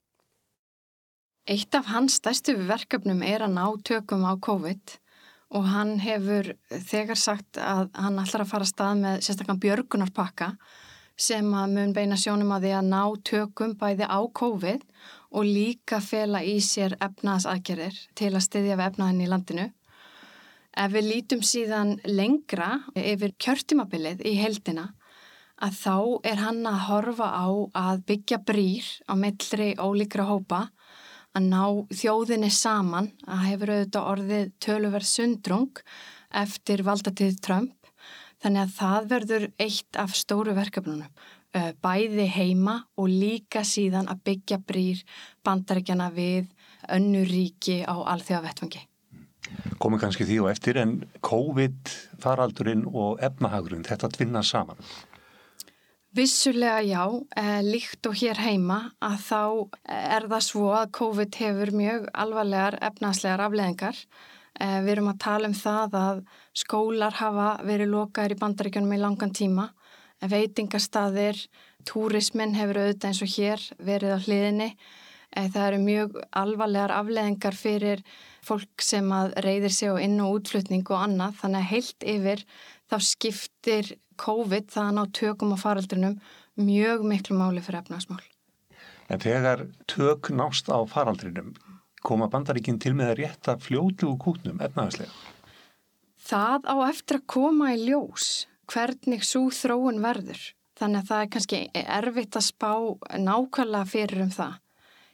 Eitt 1.49 1.73
af 1.73 1.89
hans 1.89 2.19
stærstu 2.21 2.53
verkefnum 2.69 3.25
er 3.25 3.47
að 3.47 3.57
ná 3.57 3.65
tökum 3.81 4.29
á 4.29 4.37
COVID 4.37 4.93
og 5.57 5.67
hann 5.73 5.97
hefur 6.05 6.53
þegar 6.69 7.17
sagt 7.17 7.57
að 7.57 7.89
hann 7.97 8.21
ætlar 8.21 8.45
að 8.45 8.53
fara 8.53 8.69
að 8.69 8.73
stað 8.75 9.01
með 9.01 9.25
sérstaklega 9.25 9.63
björgunarpakka 9.65 10.53
sem 11.21 11.51
að 11.53 11.73
mun 11.75 11.91
beina 11.93 12.17
sjónum 12.17 12.53
að 12.55 12.65
því 12.65 12.71
að 12.77 12.87
ná 12.89 13.01
tökum 13.29 13.75
bæði 13.77 14.07
á 14.09 14.19
COVID 14.39 14.87
og 15.37 15.45
líka 15.47 16.01
fela 16.03 16.41
í 16.43 16.57
sér 16.65 16.97
efnaðsaðgerir 16.99 17.99
til 18.17 18.31
að 18.33 18.45
styðja 18.47 18.79
við 18.79 18.87
efnaðin 18.87 19.21
í 19.21 19.29
landinu. 19.29 19.67
Ef 20.71 20.91
við 20.95 21.07
lítum 21.07 21.43
síðan 21.43 21.97
lengra 22.07 22.71
yfir 22.95 23.35
kjörtimabilið 23.43 24.23
í 24.27 24.37
heldina 24.39 24.89
að 25.61 25.77
þá 25.77 25.95
er 26.31 26.41
hann 26.41 26.61
að 26.65 26.85
horfa 26.87 27.27
á 27.29 27.47
að 27.77 28.05
byggja 28.09 28.39
brýr 28.47 28.87
á 29.05 29.13
mellri 29.19 29.73
ólíkra 29.77 30.25
hópa 30.29 30.63
að 31.37 31.47
ná 31.51 31.63
þjóðinni 31.95 32.49
saman 32.51 33.11
að 33.27 33.45
hefur 33.49 33.73
auðvitað 33.75 34.09
orðið 34.13 34.49
töluverð 34.63 35.11
sundrung 35.11 35.83
eftir 36.41 36.83
valdatíð 36.87 37.37
Trump 37.45 37.80
Þannig 38.41 38.61
að 38.63 38.73
það 38.77 39.09
verður 39.11 39.43
eitt 39.61 39.97
af 40.01 40.15
stóru 40.17 40.53
verkefnunum, 40.57 41.09
bæði 41.83 42.25
heima 42.31 42.77
og 42.97 43.11
líka 43.11 43.61
síðan 43.67 44.09
að 44.09 44.23
byggja 44.29 44.57
brýr 44.65 45.03
bandaríkjana 45.45 46.09
við 46.15 46.47
önnu 46.89 47.21
ríki 47.27 47.81
á 47.85 47.93
alþjóðavettfangi. 48.15 48.87
Komið 49.81 50.03
kannski 50.03 50.25
því 50.25 50.39
og 50.41 50.49
eftir 50.51 50.79
en 50.81 50.97
COVID, 51.25 51.93
faraldurinn 52.23 52.85
og 52.87 53.21
efnahagurinn, 53.21 53.85
þetta 53.85 54.09
tvinna 54.13 54.43
saman? 54.45 54.79
Vissulega 56.15 56.81
já, 56.83 57.03
líkt 57.63 58.07
og 58.09 58.17
hér 58.19 58.41
heima 58.41 58.81
að 59.03 59.17
þá 59.27 59.43
er 59.85 60.27
það 60.31 60.45
svo 60.49 60.67
að 60.75 60.91
COVID 60.97 61.39
hefur 61.39 61.71
mjög 61.77 62.09
alvarlegar 62.25 62.79
efnaslegar 62.89 63.45
afleðingar 63.45 63.99
Eh, 63.99 64.39
við 64.61 64.91
erum 64.95 65.11
að 65.11 65.21
tala 65.23 65.49
um 65.49 65.57
það 65.57 65.95
að 65.97 66.23
skólar 66.61 67.15
hafa 67.17 67.49
verið 67.65 67.93
lokaður 67.95 68.35
í 68.35 68.39
bandaríkjunum 68.41 68.95
í 68.95 68.99
langan 69.01 69.33
tíma, 69.33 69.69
veitingastaðir, 70.21 71.39
túrismin 71.87 72.53
hefur 72.57 72.81
auðvitað 72.83 73.07
eins 73.09 73.21
og 73.25 73.31
hér 73.35 73.63
verið 73.81 74.13
á 74.13 74.19
hliðinni. 74.25 74.69
Eh, 75.31 75.47
það 75.47 75.67
eru 75.67 75.79
mjög 75.85 76.19
alvarlegar 76.35 76.91
afleðingar 76.91 77.55
fyrir 77.55 78.03
fólk 78.43 78.83
sem 78.83 79.07
að 79.15 79.33
reyðir 79.45 79.73
sig 79.73 79.89
á 79.89 79.95
inn- 80.03 80.19
og 80.19 80.41
útflutning 80.41 80.83
og 80.91 80.99
annað, 81.05 81.37
þannig 81.39 81.61
að 81.61 81.71
heilt 81.71 82.07
yfir 82.15 82.43
þá 82.91 82.97
skiptir 82.99 83.93
COVID 84.19 84.67
þann 84.69 84.99
á 84.99 85.05
tökum 85.07 85.55
og 85.55 85.61
faraldrinum 85.63 86.19
mjög 86.59 87.05
miklu 87.07 87.37
máli 87.39 87.63
fyrir 87.63 87.81
efnarsmál. 87.81 88.21
En 89.09 89.19
þegar 89.19 89.65
tök 89.87 90.29
nást 90.35 90.67
á 90.67 90.83
faraldrinum, 90.87 91.55
koma 92.05 92.29
bandaríkinn 92.31 92.79
til 92.81 92.93
með 92.97 93.13
að 93.13 93.19
rétta 93.21 93.57
fljótu 93.61 94.09
og 94.11 94.17
kútnum 94.23 94.61
efnaðarslega? 94.63 95.11
Það 96.21 96.67
á 96.69 96.75
eftir 96.87 97.19
að 97.19 97.29
koma 97.33 97.73
í 97.75 97.83
ljós 97.85 98.31
hvernig 98.71 99.23
svo 99.27 99.49
þróun 99.53 100.01
verður. 100.03 100.41
Þannig 100.79 101.01
að 101.01 101.09
það 101.09 101.23
er 101.23 101.31
kannski 101.35 101.61
erfitt 101.77 102.37
að 102.37 102.47
spá 102.47 102.71
nákvæmlega 103.21 103.89
fyrir 103.89 104.23
um 104.25 104.33
það. 104.33 104.53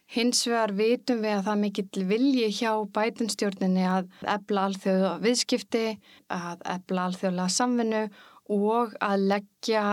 Hins 0.07 0.45
vegar 0.47 0.71
vitum 0.71 1.19
við 1.19 1.33
að 1.35 1.47
það 1.49 1.57
mikill 1.63 2.03
vilji 2.07 2.51
hjá 2.61 2.71
bætinstjórninni 2.95 3.83
að 3.83 4.05
ebla 4.35 4.67
alþjóðu 4.69 5.09
viðskipti, 5.25 5.87
að 6.31 6.63
ebla 6.75 7.09
alþjóðlega 7.09 7.55
samvinnu 7.57 8.03
og 8.55 8.95
að 9.03 9.25
leggja 9.33 9.83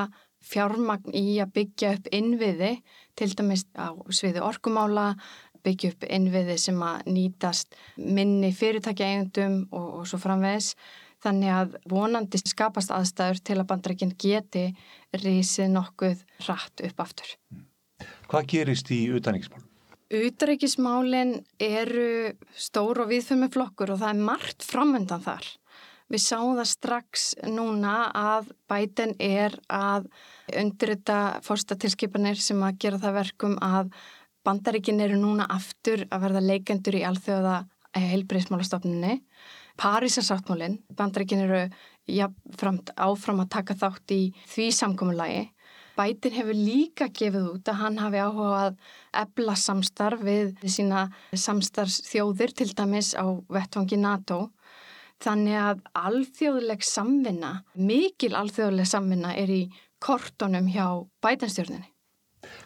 fjármagn 0.45 1.17
í 1.17 1.41
að 1.43 1.55
byggja 1.57 1.93
upp 1.97 2.09
innviði, 2.15 2.71
til 3.19 3.31
dæmis 3.35 3.65
á 3.75 3.91
sviði 4.15 4.45
orkumála, 4.45 5.15
byggja 5.65 5.93
upp 5.95 6.07
innviði 6.09 6.57
sem 6.61 6.81
að 6.85 7.11
nýtast 7.15 7.77
minni 7.97 8.53
fyrirtækja 8.55 9.11
eigundum 9.11 9.59
og, 9.71 9.89
og 10.01 10.07
svo 10.11 10.21
framvegs. 10.23 10.75
Þannig 11.25 11.53
að 11.57 11.77
vonandi 11.89 12.41
skapast 12.43 12.93
aðstæður 12.93 13.41
til 13.49 13.57
að 13.57 13.69
bandrækinn 13.71 14.17
geti 14.21 14.67
risið 15.23 15.71
nokkuð 15.73 16.25
rætt 16.49 16.85
upp 16.85 17.01
aftur. 17.07 17.31
Hvað 18.29 18.51
gerist 18.53 18.91
í 18.93 19.07
utanriksmálum? 19.17 19.71
Utanriksmálinn 20.15 21.39
eru 21.63 22.35
stór 22.61 23.01
og 23.03 23.11
viðfömi 23.11 23.49
flokkur 23.53 23.95
og 23.95 24.03
það 24.03 24.13
er 24.13 24.27
margt 24.29 24.67
framöndan 24.69 25.25
þar. 25.25 25.47
Við 26.13 26.21
sáum 26.21 26.59
það 26.59 26.69
strax 26.69 27.23
núna 27.49 27.95
að 28.13 28.51
bæten 28.69 29.15
er 29.23 29.57
að 29.73 30.11
undirrita 30.53 31.41
fórstatilskipanir 31.47 32.37
sem 32.37 32.61
að 32.63 32.77
gera 32.85 33.01
það 33.01 33.17
verkum 33.23 33.57
að 33.65 33.95
Bandaríkin 34.45 35.01
eru 35.01 35.17
núna 35.21 35.47
aftur 35.49 36.05
að 36.13 36.27
verða 36.27 36.45
leikendur 36.45 36.99
í 36.99 37.05
alþjóða 37.09 37.63
heilbreyðsmálastofnunni. 37.97 39.21
Parísarsáttmálinn, 39.81 40.79
Bandaríkin 40.95 41.45
eru 41.47 41.63
ja, 42.07 42.29
framt, 42.59 42.93
áfram 42.95 43.43
að 43.43 43.53
taka 43.57 43.77
þátt 43.79 44.15
í 44.15 44.21
því 44.51 44.69
samkominnlagi. 44.77 45.47
Bætin 45.95 46.35
hefur 46.35 46.59
líka 46.59 47.07
gefið 47.15 47.49
út 47.53 47.71
að 47.71 47.81
hann 47.81 47.99
hafi 48.03 48.19
áhuga 48.19 48.61
að 48.65 48.79
ebla 49.21 49.55
samstarf 49.59 50.25
við 50.27 50.53
sína 50.67 51.07
samstarfsþjóðir 51.31 52.55
til 52.59 52.69
dæmis 52.75 53.13
á 53.15 53.25
vettvangi 53.31 54.01
NATO. 54.03 54.49
Þannig 55.23 55.61
að 55.63 55.85
alþjóðleg 55.97 56.83
samvinna, 56.85 57.53
mikil 57.79 58.35
alþjóðleg 58.35 58.91
samvinna 58.91 59.37
er 59.39 59.55
í 59.55 59.63
kortonum 60.03 60.67
hjá 60.69 61.07
bætinstjórninni. 61.23 61.87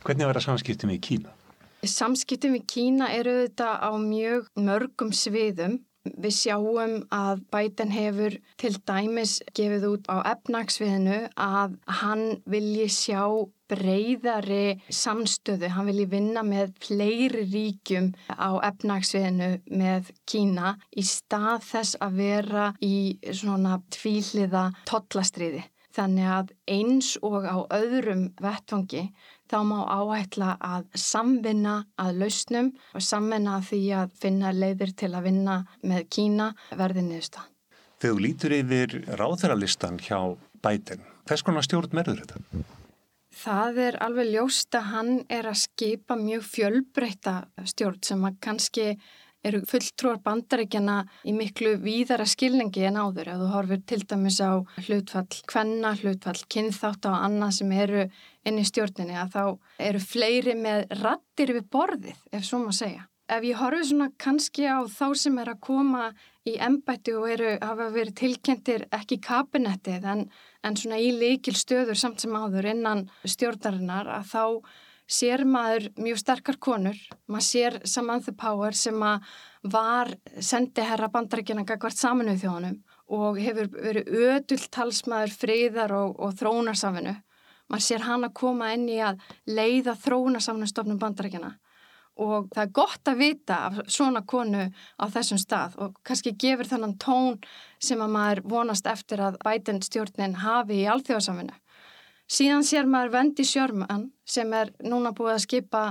Hvernig 0.03 0.27
var 0.27 0.41
það 0.41 0.49
samskiptum 0.49 0.97
í 0.97 0.99
Kína? 0.99 1.38
Samskiptum 1.87 2.57
við 2.57 2.65
Kína 2.67 3.13
eru 3.15 3.35
þetta 3.45 3.77
á 3.79 3.91
mjög 4.03 4.49
mörgum 4.59 5.13
sviðum. 5.15 5.79
Við 6.09 6.33
sjáum 6.33 6.95
að 7.13 7.43
Biden 7.53 7.93
hefur 7.93 8.35
til 8.59 8.73
dæmis 8.89 9.37
gefið 9.55 9.85
út 9.91 10.09
á 10.09 10.25
efnagsviðinu 10.33 11.19
að 11.37 11.77
hann 12.01 12.25
vilji 12.49 12.89
sjá 12.91 13.23
breyðari 13.69 14.79
samstöðu, 14.89 15.69
hann 15.69 15.91
vilji 15.91 16.09
vinna 16.09 16.43
með 16.43 16.73
fleiri 16.83 17.45
ríkjum 17.53 18.15
á 18.27 18.57
efnagsviðinu 18.71 19.51
með 19.69 20.11
Kína 20.27 20.79
í 20.97 21.05
stað 21.05 21.67
þess 21.69 22.01
að 22.01 22.23
vera 22.25 22.71
í 22.81 23.19
svona 23.31 23.83
tvíliða 23.93 24.71
tollastriði. 24.89 25.67
Þannig 25.99 26.31
að 26.31 26.51
eins 26.71 27.15
og 27.27 27.45
á 27.45 27.59
öðrum 27.75 28.29
vettfangi 28.41 29.09
þá 29.49 29.59
má 29.67 29.79
áætla 29.89 30.55
að 30.61 30.89
samvinna 30.99 31.77
að 32.01 32.23
lausnum 32.23 32.73
og 32.95 33.05
samvinna 33.05 33.59
því 33.65 33.83
að 34.01 34.17
finna 34.23 34.55
leiðir 34.55 34.95
til 34.97 35.13
að 35.15 35.29
vinna 35.31 35.61
með 35.83 36.09
Kína 36.15 36.49
verði 36.77 37.07
niðursta. 37.09 37.47
Þegar 37.99 38.25
lítur 38.25 38.55
yfir 38.55 38.99
ráðherralistan 39.19 39.99
hjá 40.03 40.19
bætin, 40.63 41.01
hvers 41.27 41.43
konar 41.47 41.67
stjórn 41.67 41.97
merður 41.97 42.23
þetta? 42.23 42.67
Það 43.39 43.79
er 43.85 43.97
alveg 44.03 44.33
ljóst 44.35 44.75
að 44.75 44.91
hann 44.93 45.11
er 45.31 45.47
að 45.47 45.61
skipa 45.63 46.17
mjög 46.19 46.45
fjölbreyta 46.47 47.35
stjórn 47.71 48.01
sem 48.07 48.25
að 48.27 48.39
kannski 48.43 48.87
eru 49.47 49.61
fulltrúar 49.69 50.19
bandaríkjana 50.25 50.97
í 51.29 51.35
miklu 51.37 51.77
víðara 51.83 52.27
skilningi 52.29 52.87
en 52.89 52.99
áður. 52.99 53.31
Þú 53.39 53.51
horfir 53.53 53.85
til 53.87 54.01
dæmis 54.11 54.41
á 54.43 54.59
hlutfall 54.89 55.43
kvenna, 55.51 55.95
hlutfall 56.01 56.41
kynþátt 56.51 57.07
á 57.07 57.13
annað 57.23 57.55
sem 57.61 57.73
eru 57.77 58.09
inn 58.49 58.59
í 58.61 58.67
stjórninni 58.67 59.17
að 59.19 59.37
þá 59.37 59.45
eru 59.91 60.03
fleiri 60.03 60.57
með 60.59 60.89
rattir 61.03 61.55
við 61.57 61.71
borðið, 61.73 62.19
ef 62.33 62.45
svo 62.47 62.63
maður 62.65 62.81
segja. 62.81 63.07
Ef 63.29 63.45
ég 63.45 63.59
horfi 63.61 63.85
svona 63.91 64.09
kannski 64.17 64.65
á 64.65 64.81
þá 64.89 65.07
sem 65.21 65.39
er 65.43 65.51
að 65.53 65.61
koma 65.67 66.05
í 66.49 66.55
embætti 66.65 67.13
og 67.13 67.29
eru, 67.29 67.55
hafa 67.61 67.91
verið 67.93 68.15
tilkynntir 68.23 68.87
ekki 68.97 69.19
kabinettið 69.21 70.07
en, 70.09 70.23
en 70.65 70.79
svona 70.81 71.01
í 71.03 71.11
leikil 71.13 71.53
stöður 71.57 71.99
samt 72.01 72.25
sem 72.25 72.33
áður 72.33 72.71
innan 72.73 73.05
stjórnarinnar 73.29 74.09
að 74.17 74.31
þá 74.33 74.45
sér 75.09 75.45
maður 75.49 75.89
mjög 76.01 76.21
sterkar 76.21 76.59
konur, 76.61 76.99
maður 77.29 77.47
sér 77.49 77.79
Samantha 77.89 78.35
Power 78.37 78.77
sem 78.77 78.97
að 79.05 79.29
var 79.73 80.13
sendiherra 80.41 81.09
bandarækjana 81.13 81.65
gagvart 81.69 81.99
saminuð 81.99 82.43
þjóðanum 82.45 82.81
og 83.19 83.41
hefur 83.41 83.71
verið 83.73 84.11
ödult 84.29 84.69
talsmaður 84.75 85.33
friðar 85.41 85.95
og, 85.97 86.19
og 86.21 86.37
þróunarsaminu. 86.39 87.17
Maður 87.69 87.85
sér 87.85 88.05
hann 88.09 88.25
að 88.25 88.37
koma 88.41 88.73
inn 88.75 88.89
í 88.89 88.99
að 89.05 89.21
leiða 89.47 89.97
þróunarsamnustofnum 90.05 91.01
bandarækjana 91.01 91.55
og 92.19 92.49
það 92.51 92.63
er 92.65 92.75
gott 92.75 93.09
að 93.11 93.21
vita 93.23 93.57
af 93.69 93.79
svona 93.95 94.25
konu 94.27 94.65
á 94.99 95.05
þessum 95.15 95.39
stað 95.39 95.77
og 95.79 95.99
kannski 96.07 96.35
gefur 96.35 96.67
þannan 96.67 96.97
tón 96.99 97.39
sem 97.79 98.01
að 98.03 98.15
maður 98.15 98.43
vonast 98.55 98.91
eftir 98.91 99.23
að 99.23 99.39
Biden 99.45 99.79
stjórnin 99.87 100.39
hafi 100.43 100.81
í 100.83 100.89
alþjóðsaminu. 100.91 101.55
Síðan 102.29 102.67
sér 102.67 102.89
maður 102.91 103.15
Vendi 103.15 103.47
Sjörman 103.47 104.09
sem 104.29 104.51
er 104.53 104.73
núna 104.85 105.15
búið 105.17 105.37
að 105.37 105.45
skipa 105.47 105.83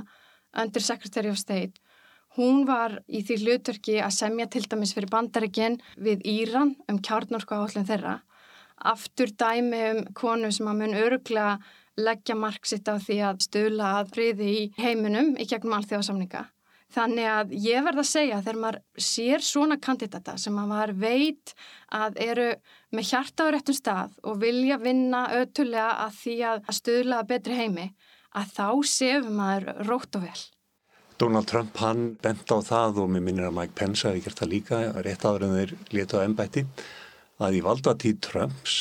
Under 0.57 0.83
Secretary 0.83 1.31
of 1.31 1.39
State. 1.39 1.79
Hún 2.37 2.67
var 2.67 2.99
í 3.07 3.23
því 3.25 3.39
hlutverki 3.41 3.97
að 4.03 4.13
semja 4.13 4.45
til 4.51 4.65
dæmis 4.69 4.93
fyrir 4.93 5.09
bandaríkinn 5.09 5.79
við 5.95 6.21
Íran 6.27 6.75
um 6.91 6.99
kjarnorku 7.01 7.55
áhullin 7.55 7.87
þeirra. 7.87 8.19
Aftur 8.77 9.31
dæmi 9.33 9.81
um 9.91 10.03
konu 10.13 10.51
sem 10.53 10.67
að 10.69 10.81
mun 10.81 10.97
öruglega 10.97 11.57
leggja 11.97 12.35
marksitt 12.37 12.89
á 12.89 13.01
því 13.01 13.17
að 13.25 13.41
stöla 13.47 13.93
að 14.01 14.13
friði 14.13 14.51
í 14.53 14.61
heiminum 14.77 15.33
í 15.37 15.47
gegnum 15.49 15.79
alþjóðasamninga. 15.79 16.43
Þannig 16.93 17.27
að 17.27 17.49
ég 17.65 17.83
verð 17.83 17.99
að 17.99 18.07
segja 18.07 18.41
þegar 18.43 18.59
maður 18.63 18.77
sér 19.03 19.43
svona 19.43 19.77
kandidata 19.83 20.37
sem 20.39 20.55
maður 20.55 20.93
veit 21.01 21.51
að 21.91 22.19
eru 22.23 22.45
með 22.95 23.09
hjarta 23.09 23.47
á 23.49 23.51
réttum 23.51 23.75
stað 23.75 24.13
og 24.23 24.37
vilja 24.43 24.77
vinna 24.79 25.25
ötulega 25.41 25.89
að 26.05 26.21
því 26.21 26.35
að 26.51 26.69
stöðla 26.77 27.23
betri 27.27 27.57
heimi 27.57 27.89
að 28.37 28.53
þá 28.55 28.69
séum 28.87 29.33
maður 29.35 29.83
rótt 29.89 30.15
og 30.15 30.29
vel. 30.29 30.45
Donald 31.17 31.49
Trump 31.49 31.77
hann 31.81 32.13
bent 32.21 32.45
á 32.53 32.57
það 32.61 33.01
og 33.03 33.11
mér 33.11 33.25
minnir 33.25 33.49
að 33.49 33.57
Mike 33.57 33.75
Pence 33.75 34.07
hafi 34.07 34.21
gert 34.23 34.39
það 34.39 34.51
líka 34.53 34.81
rétt 35.01 35.25
áður 35.25 35.47
en 35.47 35.55
þeir 35.57 35.75
leta 35.97 36.21
á 36.21 36.25
ennbætti 36.27 36.63
að 37.41 37.59
í 37.59 37.63
valdatíð 37.65 38.19
Trumps 38.25 38.75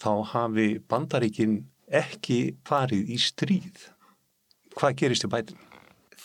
þá 0.00 0.12
hafi 0.34 0.68
bandaríkin 0.90 1.60
ekki 1.90 2.56
farið 2.66 3.10
í 3.14 3.18
stríð. 3.20 3.88
Hvað 4.78 4.96
gerist 5.02 5.26
í 5.26 5.32
bætinu? 5.32 5.70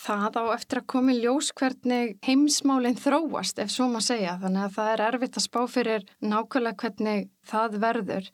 það 0.06 0.38
á 0.38 0.44
eftir 0.54 0.82
að 0.82 0.90
komi 0.92 1.16
ljós 1.18 1.50
hvernig 1.58 2.14
heimsmálinn 2.26 3.00
þróast 3.00 3.60
ef 3.64 3.72
svo 3.74 3.88
maður 3.90 4.08
segja 4.12 4.36
þannig 4.44 4.68
að 4.68 4.76
það 4.76 4.92
er 4.92 5.04
erfitt 5.08 5.40
að 5.40 5.46
spá 5.48 5.60
fyrir 5.72 6.06
nákvæmlega 6.22 6.80
hvernig 6.84 7.28
það 7.50 7.78
verður. 7.86 8.30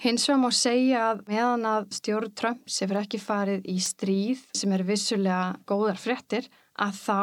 Hins 0.00 0.24
vegar 0.28 0.40
má 0.40 0.50
segja 0.56 1.00
að 1.10 1.22
meðan 1.28 1.66
að 1.68 1.88
stjórn 1.98 2.34
Trumps 2.38 2.78
hefur 2.80 3.00
ekki 3.02 3.20
farið 3.20 3.66
í 3.68 3.76
stríð 3.84 4.46
sem 4.56 4.72
er 4.72 4.86
vissulega 4.88 5.58
góðar 5.68 6.00
fréttir 6.00 6.48
að 6.80 7.00
þá 7.00 7.22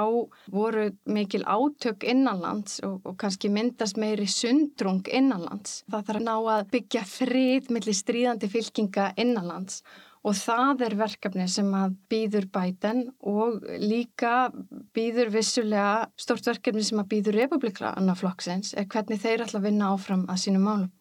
voru 0.54 0.88
mikil 1.10 1.44
átök 1.44 2.06
innanlands 2.08 2.80
og, 2.86 3.00
og 3.08 3.18
kannski 3.22 3.52
myndast 3.54 4.00
meiri 4.00 4.28
sundrung 4.30 5.04
innanlands. 5.08 5.82
Það 5.92 6.10
þarf 6.10 6.22
að 6.22 6.28
ná 6.28 6.36
að 6.56 6.68
byggja 6.76 7.06
frið 7.10 7.72
millir 7.74 7.98
stríðandi 7.98 8.52
fylkinga 8.52 9.12
innanlands 9.18 9.82
og 10.28 10.36
það 10.36 10.84
er 10.88 10.96
verkefni 11.00 11.46
sem 11.52 11.70
að 11.78 11.96
býður 12.12 12.50
bæten 12.52 13.06
og 13.22 13.64
líka 13.80 14.50
býður 14.96 15.32
vissulega 15.38 16.08
stort 16.20 16.50
verkefni 16.50 16.84
sem 16.84 17.00
að 17.00 17.12
býður 17.14 17.42
republikla 17.44 17.94
annaf 17.96 18.24
flokksins 18.24 18.74
er 18.78 18.90
hvernig 18.92 19.22
þeir 19.24 19.46
ætla 19.46 19.62
að 19.62 19.70
vinna 19.70 19.94
áfram 19.94 20.28
að 20.28 20.43
sínum 20.43 20.67
málum. 20.67 20.91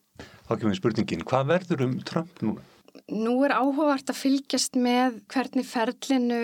Þá 0.46 0.52
kemur 0.60 0.78
spurningin, 0.78 1.26
hvað 1.26 1.48
verður 1.50 1.86
um 1.88 1.98
Trump 2.06 2.42
núna? 2.44 2.62
Nú 3.06 3.36
er 3.46 3.52
áhugavert 3.54 4.08
að 4.10 4.18
fylgjast 4.18 4.74
með 4.82 5.20
hvernig 5.30 5.66
ferlinu 5.68 6.40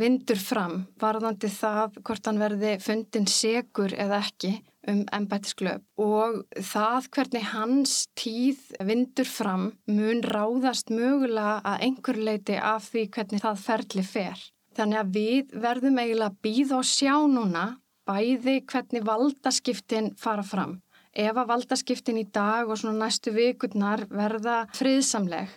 vindur 0.00 0.38
fram 0.40 0.78
varðandi 0.96 1.50
það 1.52 1.98
hvort 2.00 2.30
hann 2.30 2.40
verði 2.40 2.70
fundin 2.80 3.28
segur 3.28 3.92
eða 3.92 4.22
ekki 4.24 4.54
um 4.88 5.02
embætisklöp 5.12 5.84
og 6.00 6.38
það 6.70 7.08
hvernig 7.16 7.44
hans 7.50 7.96
tíð 8.16 8.62
vindur 8.88 9.28
fram 9.28 9.66
mun 9.90 10.24
ráðast 10.24 10.88
mögulega 10.88 11.58
að 11.68 11.84
einhver 11.90 12.22
leiti 12.30 12.56
af 12.56 12.88
því 12.94 13.04
hvernig 13.18 13.44
það 13.44 13.62
ferli 13.66 14.06
fer. 14.14 14.40
Þannig 14.76 15.02
að 15.02 15.12
við 15.18 15.54
verðum 15.66 16.00
eiginlega 16.00 16.32
að 16.32 16.40
býða 16.48 16.80
og 16.80 16.88
sjá 16.94 17.14
núna 17.28 17.66
bæði 18.08 18.62
hvernig 18.72 19.04
valdaskiptin 19.04 20.14
fara 20.16 20.46
fram. 20.46 20.78
Ef 21.12 21.36
að 21.36 21.52
valdaskiptin 21.52 22.24
í 22.24 22.26
dag 22.32 22.68
og 22.68 22.80
svona 22.80 23.04
næstu 23.04 23.36
vikurnar 23.36 24.04
verða 24.08 24.62
friðsamleg 24.76 25.52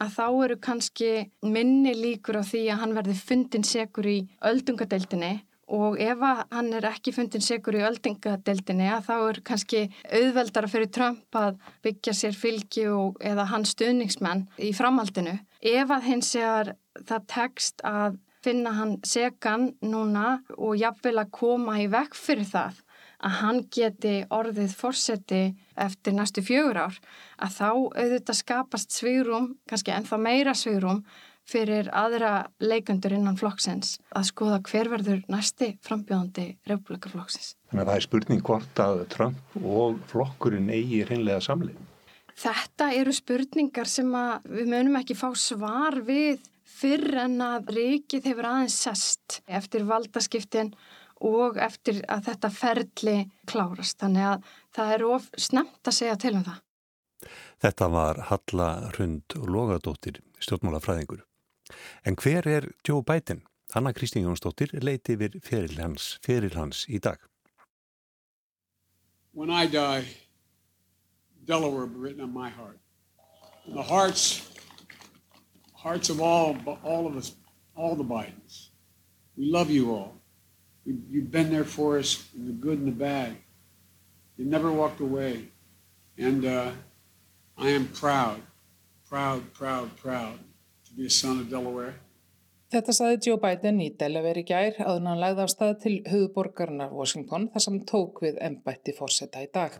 að 0.00 0.14
þá 0.16 0.26
eru 0.44 0.58
kannski 0.62 1.10
minni 1.42 1.94
líkur 1.96 2.40
á 2.40 2.44
því 2.44 2.62
að 2.72 2.80
hann 2.82 2.94
verði 2.98 3.16
fundin 3.18 3.66
segur 3.66 4.08
í 4.10 4.18
öldungadeildinni 4.50 5.34
og 5.74 5.96
ef 6.02 6.20
hann 6.52 6.72
er 6.76 6.86
ekki 6.90 7.14
fundin 7.16 7.44
segur 7.44 7.78
í 7.78 7.84
öldingadeldinni 7.86 8.90
að 8.92 9.06
þá 9.08 9.14
er 9.16 9.40
kannski 9.48 9.82
auðveldara 10.10 10.70
fyrir 10.70 10.90
Trump 10.92 11.38
að 11.40 11.56
byggja 11.86 12.16
sér 12.16 12.36
fylgi 12.36 12.86
og, 12.92 13.16
eða 13.24 13.48
hans 13.52 13.72
stuðningsmenn 13.76 14.46
í 14.58 14.74
framhaldinu. 14.76 15.38
Ef 15.64 15.94
að 15.96 16.08
hins 16.10 16.34
er 16.36 16.74
það 17.00 17.28
tekst 17.32 17.84
að 17.88 18.20
finna 18.44 18.74
hann 18.76 18.98
segan 19.08 19.70
núna 19.80 20.42
og 20.58 20.76
jafnvel 20.76 21.16
að 21.22 21.32
koma 21.32 21.78
í 21.80 21.88
vekk 21.92 22.18
fyrir 22.18 22.50
það 22.50 22.83
að 23.24 23.36
hann 23.40 23.60
geti 23.72 24.14
orðið 24.32 24.74
fórseti 24.76 25.44
eftir 25.80 26.16
næstu 26.16 26.44
fjögur 26.44 26.82
ár 26.86 26.98
að 27.42 27.54
þá 27.58 27.68
auðvitað 27.72 28.40
skapast 28.40 28.96
svigrum, 28.96 29.54
kannski 29.70 29.94
ennþá 29.94 30.18
meira 30.20 30.54
svigrum 30.56 31.04
fyrir 31.48 31.90
aðra 31.92 32.46
leikundur 32.62 33.12
innan 33.16 33.36
flokksins 33.36 33.98
að 34.16 34.28
skoða 34.30 34.60
hver 34.64 34.88
verður 34.92 35.24
næsti 35.28 35.74
frambjóðandi 35.84 36.46
republikaflokksins. 36.70 37.54
Þannig 37.68 37.84
að 37.84 37.90
það 37.90 37.98
er 37.98 38.06
spurning 38.06 38.44
hvort 38.48 38.80
að 38.84 39.02
Trump 39.12 39.58
og 39.60 39.98
flokkurinn 40.12 40.72
eigi 40.72 41.02
reynlega 41.08 41.44
samlið. 41.44 41.76
Þetta 42.34 42.88
eru 42.98 43.12
spurningar 43.14 43.88
sem 43.90 44.08
við 44.48 44.72
munum 44.72 44.98
ekki 44.98 45.16
fá 45.18 45.28
svar 45.38 46.00
við 46.06 46.42
fyrr 46.74 47.20
en 47.26 47.38
að 47.44 47.70
ríkið 47.76 48.30
hefur 48.30 48.48
aðeins 48.48 48.80
sest 48.86 49.40
eftir 49.46 49.84
valdaskiptin 49.86 50.72
og 51.24 51.58
eftir 51.62 52.02
að 52.10 52.28
þetta 52.28 52.50
ferli 52.52 53.16
klárast. 53.48 53.98
Þannig 54.02 54.28
að 54.28 54.52
það 54.76 54.94
er 54.96 55.06
of 55.08 55.28
snemt 55.40 55.88
að 55.88 55.98
segja 55.98 56.16
til 56.20 56.34
um 56.38 56.46
það. 56.46 56.60
Þetta 57.64 57.88
var 57.88 58.20
Halla 58.28 58.68
Rund 58.98 59.36
Logadóttir, 59.48 60.20
stjórnmálafræðingur. 60.44 61.22
En 62.04 62.16
hver 62.20 62.46
er 62.46 62.68
Joe 62.86 63.02
Biden? 63.02 63.44
Anna 63.74 63.92
Kristín 63.96 64.26
Jónsdóttir 64.26 64.74
leiti 64.84 65.16
yfir 65.16 65.38
feril 65.42 65.78
hans, 65.80 66.18
feril 66.22 66.52
hans 66.54 66.84
í 66.86 67.00
dag. 67.02 67.18
When 69.32 69.50
I 69.50 69.66
die, 69.66 70.04
Delaware 71.44 71.86
will 71.86 71.94
be 71.94 71.98
written 71.98 72.20
on 72.20 72.32
my 72.32 72.50
heart. 72.50 72.78
And 73.66 73.74
the 73.74 73.82
hearts, 73.82 74.48
hearts 75.72 76.10
of 76.10 76.20
all, 76.20 76.56
all 76.84 77.06
of 77.06 77.16
us, 77.16 77.34
all 77.74 77.96
the 77.96 78.04
Bidens. 78.04 78.68
We 79.36 79.50
love 79.50 79.70
you 79.70 79.90
all. 79.90 80.20
You've 80.84 81.30
been 81.30 81.50
there 81.50 81.64
for 81.64 81.98
us 81.98 82.28
in 82.36 82.46
the 82.46 82.52
good 82.52 82.78
and 82.78 82.88
the 82.88 82.92
bad. 82.92 83.36
You 84.36 84.44
never 84.44 84.70
walked 84.70 85.00
away. 85.00 85.48
And 86.18 86.44
uh, 86.44 86.72
I 87.56 87.70
am 87.70 87.88
proud, 87.88 88.40
proud, 89.08 89.52
proud, 89.54 89.96
proud 89.96 90.38
Þetta 92.74 92.90
saði 92.90 93.18
Joe 93.22 93.38
Biden 93.38 93.76
í 93.84 93.84
Delaware 93.94 94.40
í 94.42 94.46
gær 94.48 94.80
að 94.82 94.96
hann 95.06 95.20
lagði 95.20 95.42
af 95.44 95.50
stað 95.52 95.74
til 95.84 95.92
höfuborgarnar 96.10 96.90
Washington 96.90 97.44
þar 97.52 97.62
sem 97.62 97.76
tók 97.86 98.18
við 98.24 98.40
ennbætti 98.42 98.96
fórseta 98.96 99.44
í 99.44 99.46
dag. 99.54 99.76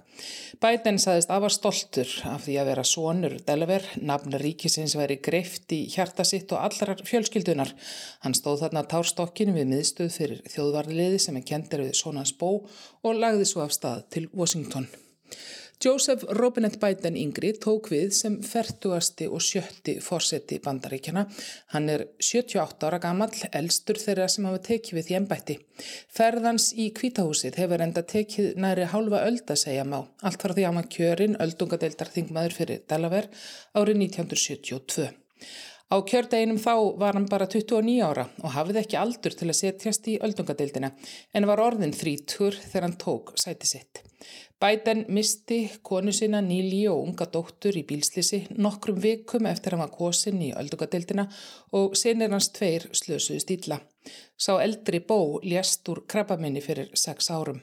Biden 0.63 1.01
saðist 1.03 1.33
afar 1.35 1.51
stoltur 1.51 2.13
af 2.31 2.45
því 2.45 2.55
að 2.63 2.71
vera 2.71 2.85
sonur 2.87 3.35
Delaware, 3.49 3.99
nafn 3.99 4.39
ríkisins 4.39 4.95
veri 4.95 5.19
greift 5.19 5.75
í 5.75 5.81
hjarta 5.91 6.23
sitt 6.29 6.55
og 6.55 6.63
allrar 6.63 7.03
fjölskyldunar. 7.09 7.75
Hann 8.23 8.39
stóð 8.39 8.63
þarna 8.63 8.87
társtokkin 8.95 9.51
við 9.59 9.73
miðstöð 9.73 10.15
fyrir 10.15 10.45
þjóðvarliði 10.55 11.19
sem 11.27 11.41
er 11.41 11.49
kendir 11.51 11.83
við 11.89 11.97
sonans 11.99 12.31
bó 12.39 12.61
og 12.63 13.19
lagði 13.19 13.51
svo 13.51 13.67
af 13.67 13.75
stað 13.75 14.07
til 14.15 14.29
Washington. 14.31 14.87
Joseph 15.83 16.23
Robinette 16.29 16.79
Biden 16.79 17.17
yngri 17.19 17.51
tók 17.59 17.89
við 17.93 18.13
sem 18.15 18.37
40. 18.43 19.27
og 19.29 19.43
70. 19.43 19.99
fórseti 20.01 20.61
bandaríkjana. 20.63 21.27
Hann 21.75 21.89
er 21.91 22.07
78 22.23 22.87
ára 22.89 23.01
gammal, 23.03 23.31
elstur 23.53 23.99
þeirra 24.01 24.29
sem 24.31 24.47
hafa 24.49 24.63
tekið 24.69 24.99
við 25.01 25.11
í 25.11 25.19
ennbætti. 25.19 25.59
Ferðans 26.15 26.71
í 26.79 26.89
kvítahúsið 26.97 27.59
hefur 27.61 27.85
enda 27.85 28.05
tekið 28.15 28.55
næri 28.65 28.87
hálfa 28.95 29.25
öld 29.27 29.45
að 29.51 29.63
segja 29.67 29.85
má. 29.85 29.99
Allt 30.23 30.47
var 30.47 30.57
því 30.57 30.69
að 30.69 30.79
hann 30.79 30.91
kjörin 30.97 31.39
öldungadeildar 31.43 32.15
þingmaður 32.15 32.59
fyrir 32.61 32.83
Delaware 32.89 33.29
árið 33.75 34.03
1972. 34.07 35.11
Á 35.93 36.01
kjördeginum 36.01 36.57
þá 36.59 36.97
var 36.99 37.19
hann 37.19 37.29
bara 37.29 37.47
29 37.51 37.99
ára 38.07 38.25
og 38.41 38.55
hafði 38.55 38.81
ekki 38.81 38.97
aldur 38.97 39.35
til 39.37 39.51
að 39.51 39.59
setjast 39.59 40.09
í 40.09 40.17
öldungadeildina 40.25 40.91
en 41.37 41.47
var 41.51 41.61
orðin 41.61 41.93
þrítur 41.93 42.57
þegar 42.57 42.87
hann 42.89 42.97
tók 43.03 43.35
sæti 43.41 43.69
sitt. 43.69 44.01
Biden 44.65 45.05
misti 45.13 45.59
konu 45.85 46.13
sína 46.17 46.41
Níli 46.41 46.87
og 46.89 47.03
unga 47.03 47.27
dóttur 47.29 47.77
í 47.77 47.83
bílslisi 47.85 48.47
nokkrum 48.57 49.03
vikum 49.03 49.45
eftir 49.51 49.75
hann 49.75 49.85
var 49.85 49.93
kosin 49.93 50.41
í 50.41 50.55
öldungadeildina 50.57 51.27
og 51.77 51.99
sinir 52.01 52.33
hans 52.33 52.49
tveir 52.57 52.89
slösuðu 52.97 53.43
stíla. 53.45 53.79
Sá 54.41 54.57
eldri 54.63 55.03
bó 55.05 55.37
lést 55.45 55.85
úr 55.93 56.01
krabbaminni 56.09 56.65
fyrir 56.65 56.89
sex 56.97 57.29
árum. 57.29 57.61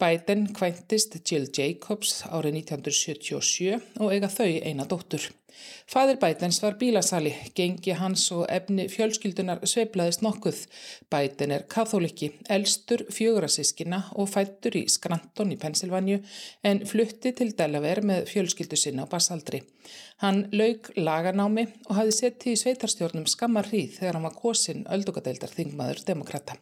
Biden 0.00 0.48
kvæntist 0.56 1.18
Jill 1.28 1.50
Jacobs 1.52 2.22
árið 2.24 2.62
1977 2.62 4.00
og 4.00 4.14
eiga 4.14 4.32
þau 4.32 4.48
eina 4.48 4.88
dóttur. 4.88 5.28
Fadir 5.90 6.18
Bætens 6.22 6.60
var 6.62 6.76
bílasali, 6.80 7.32
gengi 7.56 7.94
hans 7.98 8.26
og 8.34 8.46
efni 8.52 8.86
fjölskyldunar 8.92 9.64
sveiplaðist 9.66 10.22
nokkuð. 10.24 10.60
Bæten 11.10 11.54
er 11.56 11.66
katholiki, 11.68 12.30
elstur 12.48 13.04
fjögurasískina 13.10 14.02
og 14.14 14.30
fættur 14.30 14.78
í 14.80 14.86
Skranton 14.88 15.52
í 15.54 15.58
Pensilvanju 15.60 16.20
en 16.64 16.84
flutti 16.86 17.34
til 17.36 17.52
Delaware 17.58 18.06
með 18.06 18.30
fjölskyldu 18.30 18.78
sinna 18.78 19.04
á 19.04 19.10
basaldri. 19.10 19.62
Hann 20.22 20.44
laug 20.52 20.90
laganámi 20.96 21.66
og 21.88 21.94
hafði 21.96 22.16
sett 22.16 22.46
í 22.46 22.56
sveitarstjórnum 22.60 23.26
skammar 23.30 23.70
hríð 23.70 23.96
þegar 23.98 24.18
hann 24.18 24.28
var 24.28 24.36
kosin 24.36 24.84
öldugadeildar 24.92 25.52
þingmaður 25.54 26.04
demokrata. 26.12 26.58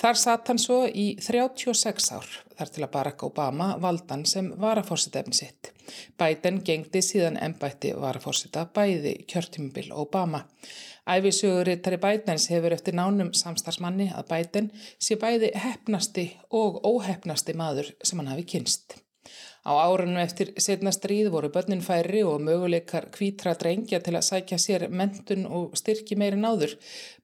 Þar 0.00 0.16
satt 0.16 0.48
hann 0.48 0.60
svo 0.60 0.84
í 0.88 1.12
36 1.20 2.12
ár 2.16 2.28
þar 2.56 2.72
til 2.74 2.84
að 2.86 2.92
Barack 2.94 3.24
Obama 3.26 3.74
valdan 3.82 4.24
sem 4.28 4.48
varafórsetefni 4.60 5.36
sitt. 5.36 5.72
Biden 6.20 6.62
gengdi 6.66 7.02
síðan 7.04 7.38
ennbætti 7.40 7.92
varafórseta 7.96 8.66
bæði 8.74 9.16
kjörtímubil 9.30 9.92
Obama. 9.92 10.44
Æfisugurittari 11.10 11.98
Bidens 12.00 12.48
hefur 12.52 12.76
eftir 12.76 12.94
nánum 12.94 13.32
samstagsmanni 13.34 14.10
að 14.14 14.28
Biden 14.32 14.72
sé 15.00 15.18
bæði 15.20 15.52
hefnasti 15.58 16.26
og 16.50 16.82
óhefnasti 16.86 17.56
maður 17.58 17.94
sem 18.02 18.20
hann 18.20 18.34
hafi 18.34 18.46
kynst. 18.54 19.00
Á 19.60 19.76
árunum 19.76 20.16
eftir 20.16 20.54
setna 20.56 20.88
stríð 20.96 21.28
voru 21.34 21.50
börnin 21.52 21.82
færi 21.84 22.22
og 22.24 22.40
möguleikar 22.40 23.10
kvítra 23.12 23.52
drengja 23.60 24.00
til 24.00 24.14
að 24.16 24.24
sækja 24.30 24.58
sér 24.58 24.86
mentun 24.88 25.44
og 25.44 25.74
styrki 25.76 26.16
meiri 26.16 26.38
náður. 26.40 26.72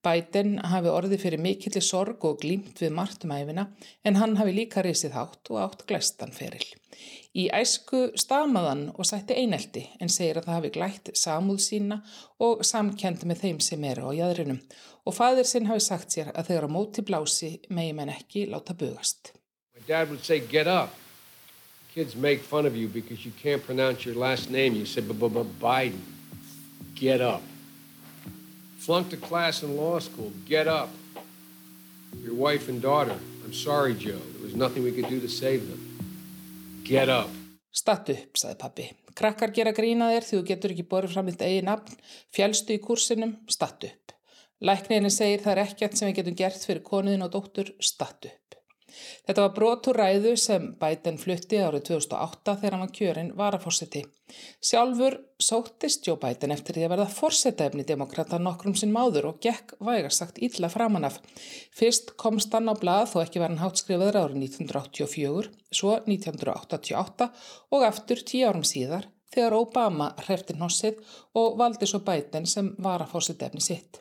Biden 0.05 0.59
hafi 0.73 0.93
orði 0.93 1.17
fyrir 1.23 1.41
mikilli 1.41 1.81
sorg 1.81 2.25
og 2.29 2.43
glýmt 2.43 2.83
við 2.85 2.93
martumæfina 2.99 3.65
en 4.05 4.21
hann 4.21 4.37
hafi 4.37 4.53
líka 4.59 4.85
risið 4.85 5.17
hátt 5.17 5.49
og 5.51 5.63
átt 5.63 5.87
glæstan 5.89 6.37
feril. 6.37 6.67
Í 7.37 7.49
æsku 7.53 8.03
stamaðan 8.21 8.91
og 8.95 9.09
sætti 9.09 9.37
einelti 9.41 9.87
en 10.01 10.13
segir 10.13 10.39
að 10.41 10.47
það 10.49 10.59
hafi 10.59 10.73
glætt 10.77 11.11
samúð 11.17 11.63
sína 11.65 12.03
og 12.41 12.65
samkendi 12.65 13.29
með 13.29 13.43
þeim 13.47 13.65
sem 13.65 13.89
eru 13.93 14.13
á 14.13 14.17
jæðrinum 14.21 14.61
og 15.07 15.17
fadir 15.17 15.49
sinn 15.49 15.69
hafi 15.71 15.85
sagt 15.89 16.13
sér 16.13 16.33
að 16.35 16.53
þegar 16.53 16.69
á 16.69 16.75
móti 16.77 17.05
blási 17.07 17.51
megi 17.69 17.97
menn 17.97 18.13
ekki 18.13 18.47
láta 18.53 18.77
bugast. 18.77 19.33
Kids 21.97 22.15
make 22.15 22.41
fun 22.41 22.67
of 22.67 22.77
you 22.77 22.89
because 22.89 23.25
you 23.25 23.33
can't 23.43 23.65
pronounce 23.65 24.05
your 24.05 24.15
last 24.17 24.51
name. 24.51 24.75
You 24.75 24.85
say 24.85 25.01
Biden. 25.01 25.99
Get 26.95 27.23
up. 27.23 27.41
Flunked 28.77 29.15
a 29.15 29.17
class 29.17 29.63
in 29.63 29.75
law 29.79 29.99
school. 29.99 30.31
Get 30.45 30.69
up. 30.69 30.91
Your 32.23 32.35
wife 32.35 32.69
and 32.69 32.83
daughter. 32.83 33.17
I'm 33.43 33.55
sorry, 33.55 33.95
Joe. 33.95 34.21
There 34.35 34.43
was 34.43 34.55
nothing 34.55 34.85
we 34.85 34.93
could 34.93 35.09
do 35.09 35.21
to 35.21 35.29
save 35.29 35.67
them. 35.71 35.81
Get 36.85 37.09
up. 37.09 37.31
Statt 37.73 38.11
upp, 38.11 38.37
saði 38.37 38.59
pappi. 38.61 38.91
Krakkar 39.17 39.57
gera 39.57 39.73
grína 39.73 40.13
þér 40.13 40.29
því 40.29 40.37
þú 40.37 40.47
getur 40.51 40.75
ekki 40.75 40.89
borðið 40.91 41.15
fram 41.17 41.31
eitt 41.33 41.45
eigi 41.49 41.65
nafn. 41.65 41.97
Fjálstu 42.37 42.77
í 42.77 42.83
kursinum, 42.85 43.39
statt 43.49 43.89
upp. 43.89 44.13
Læknirinn 44.61 45.13
segir 45.13 45.41
það 45.41 45.55
er 45.55 45.63
ekkert 45.65 45.97
sem 45.97 46.13
við 46.13 46.21
getum 46.21 46.37
gert 46.45 46.61
fyrir 46.69 46.85
konuðin 46.85 47.25
og 47.25 47.33
dóttur, 47.33 47.73
statt 47.81 48.29
upp. 48.29 48.46
Þetta 49.27 49.45
var 49.45 49.55
brotur 49.57 49.99
ræðu 50.01 50.35
sem 50.41 50.69
Biden 50.81 51.19
flutti 51.21 51.59
árið 51.63 51.89
2008 51.91 52.55
þegar 52.61 52.77
hann 52.77 52.85
var 52.85 52.95
kjörinn 52.99 53.33
varafórseti. 53.39 54.05
Sjálfur 54.69 55.19
sóttist 55.43 56.07
Joe 56.07 56.19
Biden 56.23 56.55
eftir 56.55 56.75
því 56.77 56.87
að 56.87 56.93
verða 56.95 57.09
fórsetefni 57.15 57.85
demokrata 57.87 58.41
nokkrum 58.43 58.75
sinn 58.79 58.95
máður 58.95 59.29
og 59.31 59.43
gekk 59.45 59.77
vægarsagt 59.87 60.41
illa 60.43 60.71
framanaf. 60.73 61.21
Fyrst 61.77 62.17
komst 62.19 62.55
hann 62.57 62.71
á 62.71 62.75
blað 62.75 63.13
þó 63.13 63.21
ekki 63.23 63.43
verðan 63.43 63.63
hátskrifaður 63.63 64.19
árið 64.23 64.41
1984, 64.49 65.53
svo 65.71 65.99
1988 66.01 67.31
og 67.77 67.87
aftur 67.87 68.25
tíu 68.27 68.49
árum 68.49 68.67
síðar 68.67 69.07
þegar 69.35 69.59
Obama 69.61 70.11
hrefti 70.25 70.57
nossið 70.59 70.99
og 71.39 71.61
valdi 71.61 71.87
svo 71.87 72.03
Biden 72.07 72.49
sem 72.51 72.73
varafórsetefni 72.83 73.63
sitt. 73.63 74.01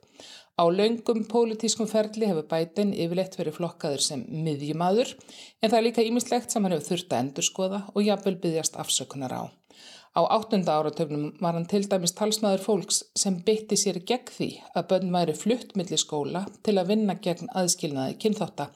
Á 0.56 0.64
laungum 0.72 1.26
pólitískum 1.28 1.88
ferli 1.92 2.30
hefur 2.30 2.46
bætin 2.48 2.94
yfirleitt 2.96 3.34
verið 3.36 3.58
flokkaður 3.58 4.04
sem 4.06 4.22
miðjumadur 4.46 5.10
en 5.12 5.68
það 5.68 5.76
er 5.80 5.84
líka 5.84 6.06
ímislegt 6.08 6.54
sem 6.54 6.64
hann 6.64 6.72
hefur 6.78 6.94
þurft 6.94 7.12
að 7.12 7.24
endurskoða 7.26 7.80
og 7.92 8.06
jafnvel 8.08 8.38
byggjast 8.46 8.80
afsökunar 8.80 9.36
á. 9.36 9.44
Á 10.16 10.22
áttunda 10.38 10.78
áratöfnum 10.80 11.36
var 11.44 11.60
hann 11.60 11.68
til 11.68 11.84
dæmis 11.92 12.16
talsmaður 12.16 12.64
fólks 12.70 13.02
sem 13.20 13.42
bytti 13.44 13.76
sér 13.84 14.00
gegn 14.08 14.32
því 14.38 14.50
að 14.72 14.90
bönn 14.94 15.14
væri 15.18 15.36
flutt 15.36 15.76
millir 15.76 16.00
skóla 16.00 16.46
til 16.64 16.80
að 16.80 16.94
vinna 16.94 17.20
gegn 17.28 17.52
aðskilnaði 17.52 18.16
kynþótta. 18.24 18.72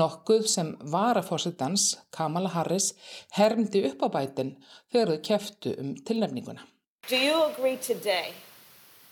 Nokkuð 0.00 0.48
sem 0.48 0.74
var 0.80 1.20
að 1.20 1.28
fórsetans, 1.28 1.98
Kamala 2.16 2.48
Harris, 2.56 2.94
hermdi 3.36 3.84
upp 3.92 4.08
á 4.08 4.16
bætin 4.16 4.56
þegar 4.88 5.18
þau 5.18 5.24
keftu 5.28 5.76
um 5.82 5.98
tilnefninguna. 6.00 6.64
Do 7.10 7.20
you 7.20 7.42
agree 7.44 7.76
today 7.76 8.32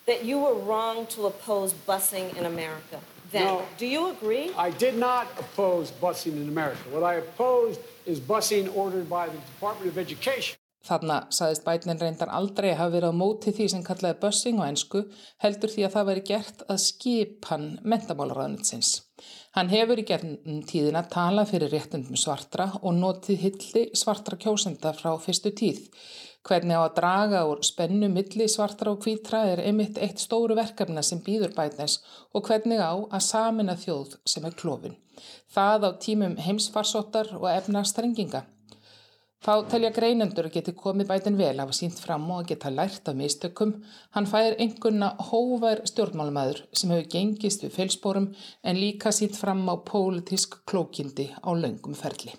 that 0.09 0.25
you 0.25 0.38
were 0.44 0.59
wrong 0.68 1.07
to 1.14 1.27
oppose 1.27 1.75
busing 1.87 2.29
in 2.38 2.44
America. 2.47 2.99
Then, 3.31 3.44
no, 3.44 3.62
do 3.77 3.87
you 3.87 4.09
agree? 4.11 4.51
I 4.57 4.71
did 4.71 4.97
not 4.97 5.27
oppose 5.38 5.92
busing 6.03 6.37
in 6.42 6.49
America. 6.49 6.85
What 6.90 7.03
I 7.03 7.14
opposed 7.25 7.81
is 8.07 8.18
busing 8.18 8.75
ordered 8.75 9.09
by 9.09 9.27
the 9.29 9.37
Department 9.53 9.92
of 9.92 9.99
Education. 9.99 10.57
Þarna 10.88 11.18
saðist 11.35 11.66
Biden 11.66 11.99
reyndar 12.01 12.31
aldrei 12.33 12.71
hafa 12.79 12.94
verið 12.94 13.12
á 13.12 13.21
móti 13.21 13.53
því 13.53 13.66
sem 13.68 13.83
kallaði 13.85 14.16
bussing 14.23 14.61
og 14.62 14.68
ennsku 14.71 15.03
heldur 15.44 15.73
því 15.75 15.85
að 15.85 15.94
það 15.97 16.09
veri 16.11 16.23
gert 16.31 16.62
að 16.64 16.79
skipan 16.85 17.66
mentamálaráðnitsins. 17.85 18.92
Hann 19.59 19.73
hefur 19.75 20.01
í 20.01 20.07
gerðin 20.09 20.62
tíðin 20.71 20.97
að 20.97 21.11
tala 21.12 21.44
fyrir 21.51 21.75
réttundum 21.75 22.16
svartra 22.16 22.71
og 22.81 22.97
notið 22.97 23.44
hilli 23.44 23.85
svartra 23.99 24.38
kjósenda 24.40 24.94
frá 24.97 25.11
fyrstu 25.21 25.53
tíð. 25.61 25.83
Hvernig 26.49 26.81
á 26.81 26.83
að 26.87 26.95
draga 26.97 27.41
úr 27.45 27.59
spennu 27.67 28.09
milli 28.09 28.47
svartra 28.49 28.95
og 28.95 29.03
hvítra 29.05 29.43
er 29.53 29.61
einmitt 29.69 29.99
eitt 30.01 30.23
stóru 30.23 30.55
verkefna 30.57 31.03
sem 31.05 31.21
býður 31.25 31.53
bætnes 31.57 31.99
og 32.33 32.49
hvernig 32.49 32.81
á 32.81 32.97
að 32.97 33.27
samina 33.27 33.75
þjóð 33.77 34.15
sem 34.25 34.47
er 34.49 34.57
klófin. 34.63 34.97
Það 35.53 35.85
á 35.85 35.91
tímum 36.05 36.39
heimsfarsóttar 36.41 37.35
og 37.37 37.51
efnarstrenginga. 37.53 38.47
Þá 39.45 39.53
telja 39.71 39.93
greinendur 39.95 40.49
að 40.49 40.57
geti 40.57 40.75
komið 40.81 41.11
bætin 41.13 41.37
vel 41.39 41.53
að 41.53 41.61
hafa 41.67 41.77
sínt 41.77 42.01
fram 42.03 42.25
og 42.33 42.41
að 42.41 42.49
geta 42.55 42.73
lært 42.75 43.13
af 43.13 43.21
mistökum. 43.21 43.77
Hann 44.17 44.27
fær 44.33 44.57
einhverna 44.59 45.13
hóvar 45.29 45.85
stjórnmálumæður 45.93 46.65
sem 46.73 46.97
hefur 46.97 47.13
gengist 47.13 47.63
við 47.67 47.77
fylgspórum 47.77 48.33
en 48.65 48.83
líka 48.83 49.15
sínt 49.15 49.39
fram 49.39 49.63
á 49.69 49.77
pólitísk 49.93 50.63
klókindi 50.67 51.29
á 51.39 51.51
laungum 51.55 51.95
ferli. 51.95 52.35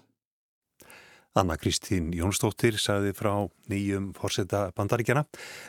Anna 1.39 1.55
Kristín 1.55 2.09
Jónsdóttir 2.11 2.75
sagði 2.75 3.13
frá 3.15 3.31
nýjum 3.71 4.09
fórseta 4.17 4.73
bandaríkjana. 4.75 5.21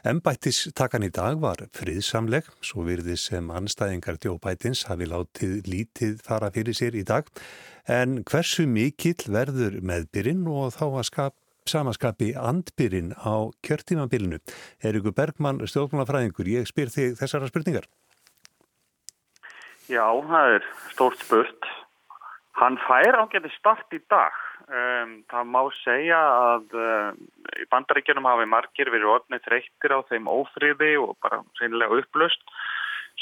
Embættis 0.02 0.64
takan 0.74 1.06
í 1.06 1.10
dag 1.14 1.38
var 1.38 1.62
friðsamleg, 1.76 2.48
svo 2.58 2.82
virði 2.88 3.14
sem 3.20 3.52
anstæðingar 3.54 4.18
djóbætins 4.18 4.82
hafi 4.88 5.06
látið 5.06 5.70
lítið 5.70 6.24
fara 6.26 6.50
fyrir 6.50 6.74
sér 6.74 6.98
í 6.98 7.04
dag. 7.06 7.30
En 7.86 8.24
hversu 8.26 8.66
mikill 8.66 9.30
verður 9.30 9.78
meðbyrinn 9.86 10.42
og 10.50 10.74
þá 10.74 10.84
að 10.88 11.06
skap, 11.12 11.38
samaskapi 11.70 12.32
andbyrinn 12.34 13.14
á 13.14 13.54
kjörtímanbyrinu? 13.62 14.42
Erikur 14.82 15.14
Bergmann, 15.14 15.62
stjórnmálafræðingur, 15.70 16.50
ég 16.50 16.66
spyr 16.66 16.90
þig 16.90 17.14
þessara 17.22 17.52
spurningar. 17.52 17.86
Já, 19.86 20.06
það 20.26 20.58
er 20.58 20.70
stórt 20.90 21.22
spurt. 21.22 21.74
Hann 22.58 22.74
fær 22.88 23.22
ágæti 23.22 23.54
start 23.54 23.94
í 23.94 24.02
dag 24.10 24.34
Um, 24.70 25.14
það 25.26 25.46
má 25.50 25.62
segja 25.80 26.18
að 26.20 26.74
um, 26.78 27.16
í 27.58 27.64
bandaríkjunum 27.72 28.28
hafi 28.28 28.44
margir 28.46 28.90
verið 28.94 29.08
orðnið 29.16 29.42
þreyttir 29.48 29.94
á 29.98 30.06
þeim 30.06 30.28
ófríði 30.30 30.90
og 31.00 31.16
bara 31.24 31.40
seinlega 31.58 31.98
upplöst 31.98 32.44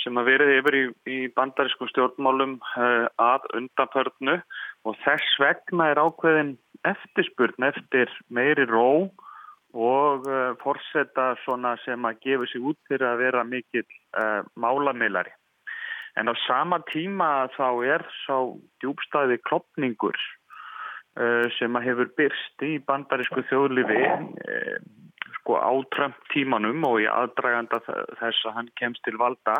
sem 0.03 0.21
að 0.21 0.29
verið 0.29 0.53
yfir 0.59 0.77
í, 0.77 0.83
í 1.09 1.19
bandarískum 1.33 1.89
stjórnmálum 1.89 2.59
uh, 2.61 3.09
að 3.17 3.49
undanförnu 3.57 4.37
og 4.85 5.01
þess 5.07 5.41
vegna 5.41 5.89
er 5.95 6.03
ákveðin 6.05 6.53
eftirspurn 6.91 7.71
eftir 7.71 8.13
meiri 8.29 8.69
ró 8.69 9.09
og 9.73 10.29
uh, 10.29 10.53
forsetta 10.61 11.31
svona 11.47 11.79
sem 11.87 12.05
að 12.05 12.21
gefa 12.29 12.53
sig 12.53 12.69
út 12.75 12.81
fyrir 12.93 13.09
að 13.09 13.23
vera 13.25 13.49
mikill 13.49 13.89
uh, 13.89 14.45
málamilari. 14.53 15.33
En 16.21 16.29
á 16.29 16.35
sama 16.45 16.83
tíma 16.93 17.49
þá 17.57 17.69
er 17.89 18.05
sá 18.27 18.37
djúbstæði 18.85 19.41
klopningur 19.49 20.21
sem 21.59 21.75
að 21.75 21.87
hefur 21.89 22.11
byrst 22.21 22.63
í 22.63 22.77
bandarísku 22.87 23.43
þjóðlifi 23.49 24.03
sko 25.39 25.59
á 25.59 25.73
Trump 25.95 26.19
tímanum 26.33 26.85
og 26.87 27.01
í 27.03 27.09
aðdraganda 27.11 27.81
þess 27.87 28.45
að 28.47 28.55
hann 28.59 28.71
kemst 28.79 29.03
til 29.07 29.17
valda 29.19 29.57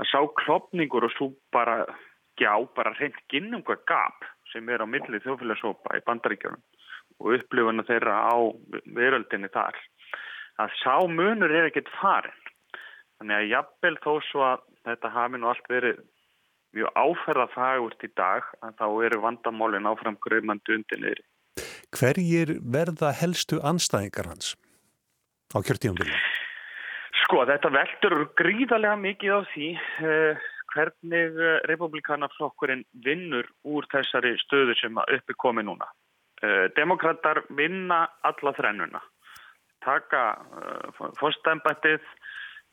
að 0.00 0.08
sá 0.10 0.20
klopningur 0.42 1.06
og 1.06 1.14
svo 1.14 1.30
bara 1.54 1.84
gjá, 2.40 2.54
bara 2.74 2.94
reynd 2.98 3.18
ginnunga 3.30 3.76
gap 3.86 4.24
sem 4.52 4.68
er 4.72 4.82
á 4.82 4.86
milli 4.88 5.20
þjóðfélagsópa 5.22 5.98
í 5.98 6.04
bandaríkjunum 6.06 6.62
og 7.20 7.34
upplifuna 7.36 7.84
þeirra 7.86 8.16
á 8.32 8.36
veröldinni 8.96 9.50
þar 9.52 9.76
að 10.60 10.78
sá 10.80 10.94
munur 11.08 11.52
er 11.52 11.68
ekkert 11.68 11.90
farin 12.00 12.40
þannig 13.20 13.36
að 13.36 13.50
jafnvel 13.52 13.96
þó 14.00 14.12
svo 14.30 14.46
að 14.46 14.64
þetta 14.88 15.12
hafi 15.14 15.40
nú 15.40 15.50
allt 15.50 15.70
verið 15.70 16.00
mjög 16.76 16.94
áferða 16.94 17.46
fagurt 17.54 18.06
í 18.06 18.10
dag 18.16 18.46
að 18.64 18.76
þá 18.80 18.86
eru 19.08 19.20
vandamálin 19.26 19.90
áfram 19.90 20.18
gröfmandu 20.26 20.78
undir 20.78 21.02
niður 21.02 21.22
Hverjir 21.90 22.54
verða 22.62 23.10
helstu 23.18 23.58
anstæðingar 23.66 24.30
hans 24.30 24.54
á 25.50 25.58
kjörtíumbyrju? 25.58 26.14
Sko 27.24 27.42
þetta 27.48 27.70
veldur 27.74 28.16
gríðarlega 28.38 28.96
mikið 29.02 29.34
á 29.34 29.40
því 29.50 29.68
eh, 30.06 30.48
hvernig 30.74 31.38
eh, 31.38 31.58
republikanaflokkurinn 31.70 32.84
vinnur 33.04 33.48
úr 33.66 33.86
þessari 33.92 34.36
stöðu 34.44 34.76
sem 34.78 34.98
uppi 35.02 35.36
komi 35.38 35.64
núna. 35.66 35.88
Eh, 36.42 36.68
Demokrater 36.76 37.42
vinna 37.56 38.04
alla 38.26 38.54
þrennuna, 38.56 39.02
taka 39.84 40.24
eh, 40.60 41.02
fórstæmbættið, 41.20 42.06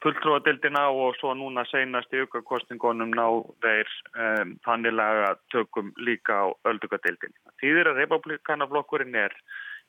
fulltrúadildina 0.04 0.84
og 0.94 1.16
svo 1.18 1.34
núna 1.38 1.64
seinast 1.70 2.14
í 2.14 2.22
aukakostingunum 2.24 3.16
ná 3.18 3.26
þeir 3.64 3.90
um, 4.14 4.54
þannilega 4.66 5.34
tökum 5.54 5.92
líka 5.98 6.44
á 6.44 6.48
öldukadildin. 6.70 7.34
Þýðir 7.62 7.92
að 7.92 8.02
republikanaflokkurinn 8.04 9.18
er 9.18 9.36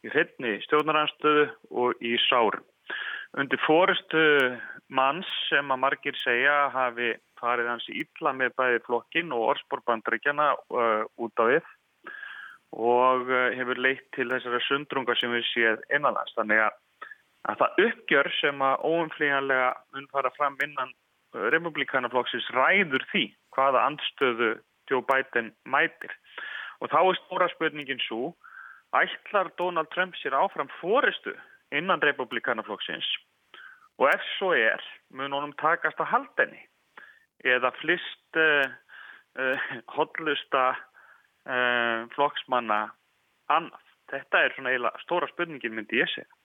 í 0.07 0.13
hreitni 0.13 0.57
stjórnaranstöðu 0.65 1.49
og 1.71 2.05
í 2.05 2.17
sárum. 2.29 2.65
Undir 3.37 3.61
fórustu 3.67 4.23
manns 4.89 5.29
sem 5.51 5.69
að 5.69 5.83
margir 5.83 6.17
segja 6.23 6.71
hafi 6.73 7.13
farið 7.39 7.69
hans 7.75 7.89
í 7.93 8.01
illa 8.01 8.33
með 8.33 8.55
bæði 8.57 8.85
flokkin 8.87 9.35
og 9.37 9.51
orðsporbandryggjana 9.53 10.55
uh, 10.57 11.05
út 11.21 11.43
á 11.43 11.45
við 11.53 11.75
og 12.79 13.31
hefur 13.57 13.79
leitt 13.81 14.05
til 14.13 14.27
þessara 14.29 14.59
sundrunga 14.67 15.15
sem 15.17 15.33
við 15.33 15.47
séð 15.49 15.85
innanlands. 15.89 16.35
Þannig 16.37 16.61
að, 16.67 16.75
að 17.47 17.61
það 17.63 17.83
uppgjör 17.87 18.31
sem 18.41 18.65
að 18.65 18.85
óumflíjanlega 18.91 19.71
mun 19.95 20.09
fara 20.13 20.33
fram 20.37 20.59
innan 20.65 20.91
eh, 20.91 21.47
republikanaflokksins 21.55 22.51
ræður 22.57 23.05
því 23.13 23.25
hvaða 23.57 23.85
andstöðu 23.91 24.51
Joe 24.91 25.05
Biden 25.07 25.53
mætir. 25.69 26.13
Og 26.81 26.91
þá 26.91 27.01
er 27.03 27.21
stóra 27.21 27.49
spurningin 27.53 28.03
svo, 28.07 28.33
ætlar 28.97 29.51
Donald 29.59 29.91
Trump 29.95 30.17
sér 30.17 30.37
áfram 30.39 30.71
fóristu 30.81 31.35
innan 31.75 32.01
republikanaflokksins 32.01 33.09
og 33.99 34.07
ef 34.13 34.23
svo 34.37 34.53
er, 34.55 34.83
mun 35.11 35.35
honum 35.35 35.55
takast 35.59 35.99
að 36.01 36.13
haldenni 36.13 36.63
eða 37.47 37.73
flist 37.81 38.39
uh, 38.39 38.71
uh, 39.39 39.69
hodlusta 39.95 40.65
uh, 40.75 42.07
flokksmanna 42.15 42.87
annað. 43.53 43.85
Þetta 44.09 44.41
er 44.41 44.55
svona 44.55 44.73
eiginlega 44.73 45.03
stóra 45.05 45.29
spurningin 45.33 45.75
myndi 45.77 46.01
ég 46.01 46.11
segja. 46.13 46.38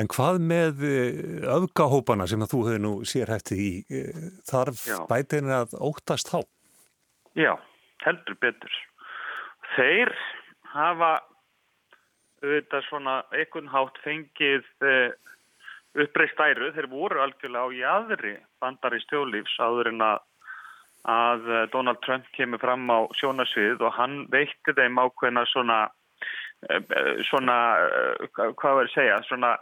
En 0.00 0.08
hvað 0.08 0.38
með 0.40 0.84
eh, 0.88 1.18
öfgahópana 1.52 2.26
sem 2.30 2.40
að 2.44 2.54
þú 2.54 2.60
hefur 2.68 2.82
nú 2.84 2.92
sér 3.08 3.32
hætti 3.32 3.58
í, 3.60 3.72
eh, 3.92 4.22
þarf 4.48 4.86
bætin 5.10 5.52
að 5.52 5.76
óttast 5.76 6.32
þá? 6.32 6.40
Já, 7.36 7.52
heldur 8.04 8.38
betur. 8.40 8.78
Þeir 9.76 10.12
hafa 10.72 11.12
auðvitað 12.42 12.88
svona 12.88 13.20
einhvern 13.32 13.70
hátt 13.72 14.00
fengið 14.02 14.66
uppreist 15.92 16.40
æru. 16.40 16.72
Þeir 16.74 16.88
voru 16.90 17.22
algjörlega 17.22 17.64
á 17.64 17.68
í 17.70 17.82
aðri 17.86 18.34
bandar 18.60 18.96
í 18.96 19.00
stjólífs 19.04 19.60
áður 19.60 19.92
en 19.92 20.04
að 20.08 20.20
að 21.08 21.48
eh, 21.50 21.66
Donald 21.72 22.00
Trump 22.02 22.26
kemur 22.36 22.60
fram 22.62 22.86
á 22.90 23.10
sjónasvið 23.18 23.82
og 23.82 23.94
hann 23.96 24.22
veitti 24.30 24.74
þeim 24.76 25.00
ákveðna 25.02 25.44
svona, 25.50 25.78
eh, 26.70 26.82
svona 27.26 27.56
hvað 28.54 28.76
verður 28.78 28.90
að 28.90 28.94
segja, 28.94 29.20
svona 29.26 29.56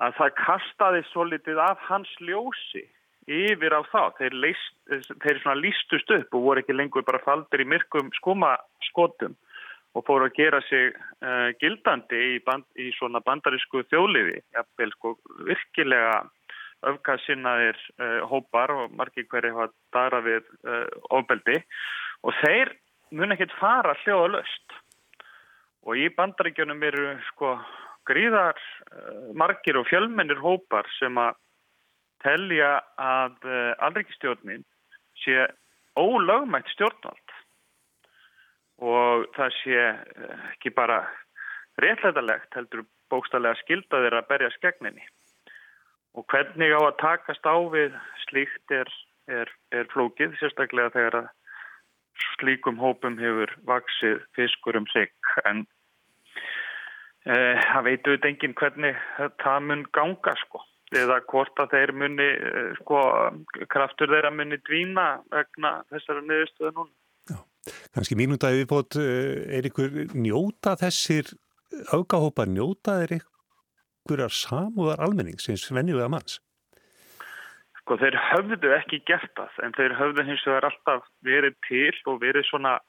að 0.00 0.16
það 0.18 0.34
kastaði 0.40 1.04
svo 1.10 1.26
litið 1.28 1.60
af 1.60 1.80
hans 1.88 2.10
ljósi 2.20 2.84
yfir 3.28 3.74
á 3.76 3.80
þá. 3.86 4.02
Þeir, 4.18 4.36
leist, 4.44 4.76
þeir 5.22 5.40
lístust 5.60 6.10
upp 6.16 6.34
og 6.34 6.46
voru 6.46 6.62
ekki 6.62 6.76
lengur 6.76 7.06
bara 7.06 7.22
faldir 7.22 7.62
í 7.62 7.68
myrkum 7.68 8.10
skomaskotum 8.18 9.36
og 9.92 10.06
fóru 10.06 10.28
að 10.28 10.36
gera 10.38 10.60
sig 10.64 10.94
uh, 11.20 11.52
gildandi 11.60 12.20
í, 12.36 12.36
band, 12.44 12.64
í 12.80 12.88
svona 12.96 13.20
bandarísku 13.24 13.84
þjóliði, 13.90 14.40
jafnvel 14.56 14.94
sko 14.94 15.16
virkilega 15.44 16.22
öfkasinnaðir 16.88 17.76
uh, 18.00 18.22
hópar 18.30 18.72
og 18.72 18.94
margir 18.96 19.28
hverju 19.28 19.52
hafa 19.58 19.68
dara 19.92 20.22
við 20.24 20.48
uh, 20.64 20.86
ofbeldi. 21.12 21.60
Og 22.24 22.32
þeir 22.40 22.72
mun 23.12 23.36
ekkert 23.36 23.52
fara 23.60 23.94
hljóða 24.02 24.38
löst 24.38 24.78
og 25.82 25.98
í 25.98 26.08
bandaríkjunum 26.16 26.82
eru 26.88 27.06
sko 27.32 27.56
gríðar 28.08 28.58
uh, 28.58 29.30
margir 29.38 29.78
og 29.80 29.88
fjölmennir 29.90 30.40
hópar 30.42 30.88
sem 30.98 31.18
að 31.20 31.38
telja 32.22 32.76
að 33.02 33.48
alrikistjórnin 33.82 34.60
sé 35.18 35.48
ólögmætt 35.98 36.68
stjórnvald. 36.70 37.32
Og 38.78 39.26
það 39.34 39.56
sé 39.56 39.80
ekki 40.52 40.70
bara 40.76 41.00
réttlætalegt 41.82 42.54
heldur 42.54 42.84
bókstallega 43.10 43.58
skildaðir 43.64 44.20
að 44.20 44.28
berja 44.30 44.52
skegninni 44.54 45.02
og 46.18 46.26
hvernig 46.28 46.74
á 46.76 46.80
að 46.80 46.98
takast 47.00 47.46
á 47.48 47.56
við 47.72 47.94
slíkt 48.26 48.74
er, 48.74 48.88
er, 49.28 49.52
er 49.72 49.88
flókið, 49.92 50.34
sérstaklega 50.40 50.92
þegar 50.96 51.18
að 51.22 51.30
slíkum 52.36 52.80
hópum 52.80 53.16
hefur 53.20 53.52
vaksið 53.68 54.20
fiskur 54.36 54.76
um 54.76 54.88
sig. 54.92 55.12
En 55.48 55.64
það 57.24 57.84
veitu 57.86 58.14
þetta 58.16 58.30
enginn 58.32 58.54
hvernig 58.58 59.00
það 59.42 59.66
mun 59.68 59.84
ganga 59.94 60.34
sko 60.40 60.62
eða 60.92 61.20
hvort 61.30 61.60
að 61.62 61.76
þeir 61.76 61.92
muni 61.96 62.26
e, 62.28 62.64
sko 62.82 62.98
kraftur 63.72 64.10
þeirra 64.12 64.32
muni 64.34 64.58
dvína 64.66 65.06
vegna 65.32 65.70
þessara 65.92 66.24
niðurstöðu 66.26 66.72
núna. 66.76 66.92
Já, 67.30 67.38
kannski 67.94 68.18
mínúta 68.18 68.50
yfirbót 68.52 68.98
e, 69.00 69.06
er 69.56 69.68
ykkur 69.70 70.12
njóta 70.12 70.74
þessir 70.82 71.32
aukahópa 71.94 72.44
njóta 72.50 72.98
er 73.06 73.16
ykkur 73.20 73.32
einhverjar 74.02 74.34
samúðar 74.34 75.02
almenningsins 75.04 75.70
venjulega 75.70 76.08
manns? 76.10 76.40
Sko 77.82 77.96
þeir 77.98 78.16
höfðu 78.30 78.72
ekki 78.76 79.02
gert 79.06 79.30
það 79.36 79.62
en 79.64 79.74
þeir 79.76 79.94
höfðu 79.98 80.24
hins 80.26 80.44
vegar 80.46 80.68
alltaf 80.68 81.06
verið 81.22 81.54
til 81.68 81.94
og 82.06 82.20
verið 82.22 82.46
svona 82.50 82.80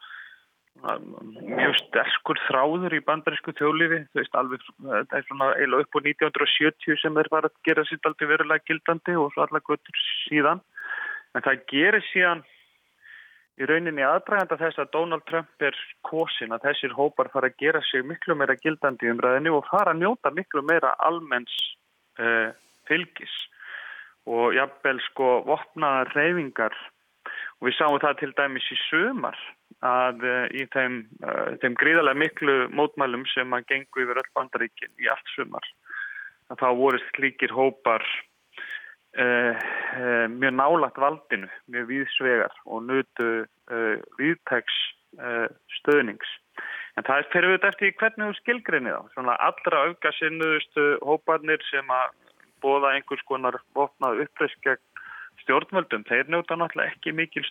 mjög 0.83 1.75
sterkur 1.79 2.39
þráður 2.47 2.95
í 2.97 3.03
bandarísku 3.07 3.53
þjóðlifi 3.55 3.99
þú 4.11 4.19
veist 4.19 4.33
alveg, 4.35 4.63
það 4.83 5.17
er 5.19 5.27
svona 5.27 5.51
eiginlega 5.55 5.85
upp 5.85 5.95
á 5.95 5.99
1970 6.03 7.01
sem 7.01 7.19
þeir 7.19 7.29
var 7.31 7.47
að 7.47 7.59
gera 7.67 7.85
sitt 7.87 8.09
aldrei 8.09 8.27
verulega 8.31 8.67
gildandi 8.67 9.15
og 9.19 9.31
svo 9.33 9.45
allar 9.45 9.63
göttur 9.63 10.01
síðan. 10.25 10.63
En 11.33 11.45
það 11.45 11.63
gerir 11.71 12.05
síðan 12.09 12.43
í 13.61 13.67
rauninni 13.69 14.03
aðdraganda 14.05 14.57
þess 14.59 14.81
að 14.81 14.91
Donald 14.95 15.25
Trump 15.29 15.65
er 15.65 15.77
kosin 16.05 16.53
að 16.55 16.67
þessir 16.67 16.95
hópar 16.97 17.29
fara 17.33 17.51
að 17.51 17.59
gera 17.61 17.81
sig 17.87 18.05
miklu 18.05 18.35
meira 18.37 18.57
gildandi 18.59 19.11
umræðinu 19.13 19.55
og 19.59 19.67
fara 19.69 19.93
að 19.93 20.01
njóta 20.01 20.33
miklu 20.33 20.65
meira 20.65 20.95
almenns 21.05 21.53
uh, 22.19 22.49
fylgis 22.89 23.35
og 24.27 24.55
jafnvel 24.55 24.99
sko 25.09 25.29
vopnaða 25.47 26.07
reyfingar 26.13 26.75
og 27.59 27.69
við 27.69 27.77
sáum 27.77 27.99
það 28.01 28.19
til 28.19 28.31
dæmis 28.37 28.71
í 28.73 28.79
sömar 28.87 29.37
að 29.83 30.27
uh, 30.27 30.43
í 30.55 30.65
þeim, 30.75 30.99
uh, 31.23 31.55
þeim 31.61 31.77
gríðarlega 31.79 32.21
miklu 32.23 32.57
mótmælum 32.75 33.25
sem 33.33 33.55
að 33.55 33.67
gengu 33.71 34.05
yfir 34.05 34.21
öll 34.21 34.29
bandaríkin 34.37 34.93
í 35.01 35.09
allt 35.11 35.33
sömar 35.35 35.65
að 36.51 36.61
þá 36.61 36.69
voru 36.79 37.01
slíkir 37.11 37.55
hópar 37.55 38.05
Uh, 39.13 39.53
uh, 39.93 40.25
mjög 40.25 40.55
nálagt 40.57 40.95
valdinu, 40.97 41.45
mjög 41.69 41.83
víðsvegar 41.85 42.53
og 42.65 42.79
nutu 42.87 43.27
uh, 43.45 43.99
víðtæks 44.17 44.79
stöðnings. 45.77 46.31
En 46.97 47.05
það 47.05 47.19
er 47.19 47.27
fyrir 47.29 47.51
auðvitað 47.51 47.69
eftir 47.69 47.91
hvernig 47.99 48.31
þú 48.31 48.37
skilgrinni 48.39 48.93
þá. 48.95 49.11
Svona 49.13 49.35
allra 49.45 49.83
aukasinnuðustu 49.91 50.85
hóparnir 51.05 51.61
sem 51.67 51.93
að 51.93 52.15
bóða 52.65 52.95
einhvers 52.95 53.21
konar 53.29 53.59
vopnað 53.77 54.23
uppreist 54.25 54.57
gegn 54.65 54.81
stjórnvöldum, 55.43 56.05
þeir 56.09 56.29
njóta 56.31 56.57
náttúrulega 56.57 56.95
ekki 56.95 57.15
mikil 57.15 57.45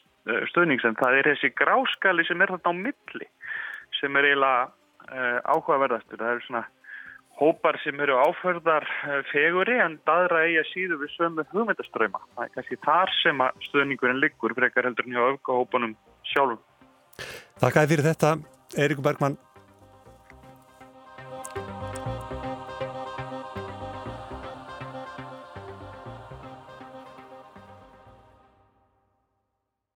stöðnings 0.51 0.85
en 0.89 0.99
það 1.01 1.19
er 1.19 1.33
þessi 1.33 1.53
gráskali 1.59 2.27
sem 2.29 2.43
er 2.43 2.55
þarna 2.55 2.73
á 2.73 2.83
milli 2.87 3.29
sem 4.01 4.17
er 4.19 4.31
eiginlega 4.31 4.63
uh, 4.69 5.39
áhugaverðastur. 5.53 6.21
Það 6.21 6.33
eru 6.35 6.47
svona 6.47 6.65
hópar 7.41 7.79
sem 7.83 8.01
eru 8.05 8.19
áförðar 8.21 8.87
feguri 9.31 9.79
en 9.83 9.97
daðra 10.09 10.45
eiga 10.47 10.65
síðu 10.71 10.99
við 11.01 11.15
sömu 11.17 11.47
hugmyndaströyma. 11.53 12.21
Það 12.37 12.45
er 12.45 12.53
kannski 12.57 12.81
þar 12.85 13.15
sem 13.21 13.47
að 13.47 13.65
stöðningurinn 13.69 14.21
liggur 14.23 14.55
frekar 14.59 14.89
heldur 14.89 15.09
njá 15.11 15.23
öfgahópunum 15.31 15.97
sjálfum. 16.33 16.61
Þakkaði 17.63 17.95
fyrir 17.95 18.09
þetta, 18.11 18.37
Eiríkur 18.77 19.07
Bergman. 19.07 19.41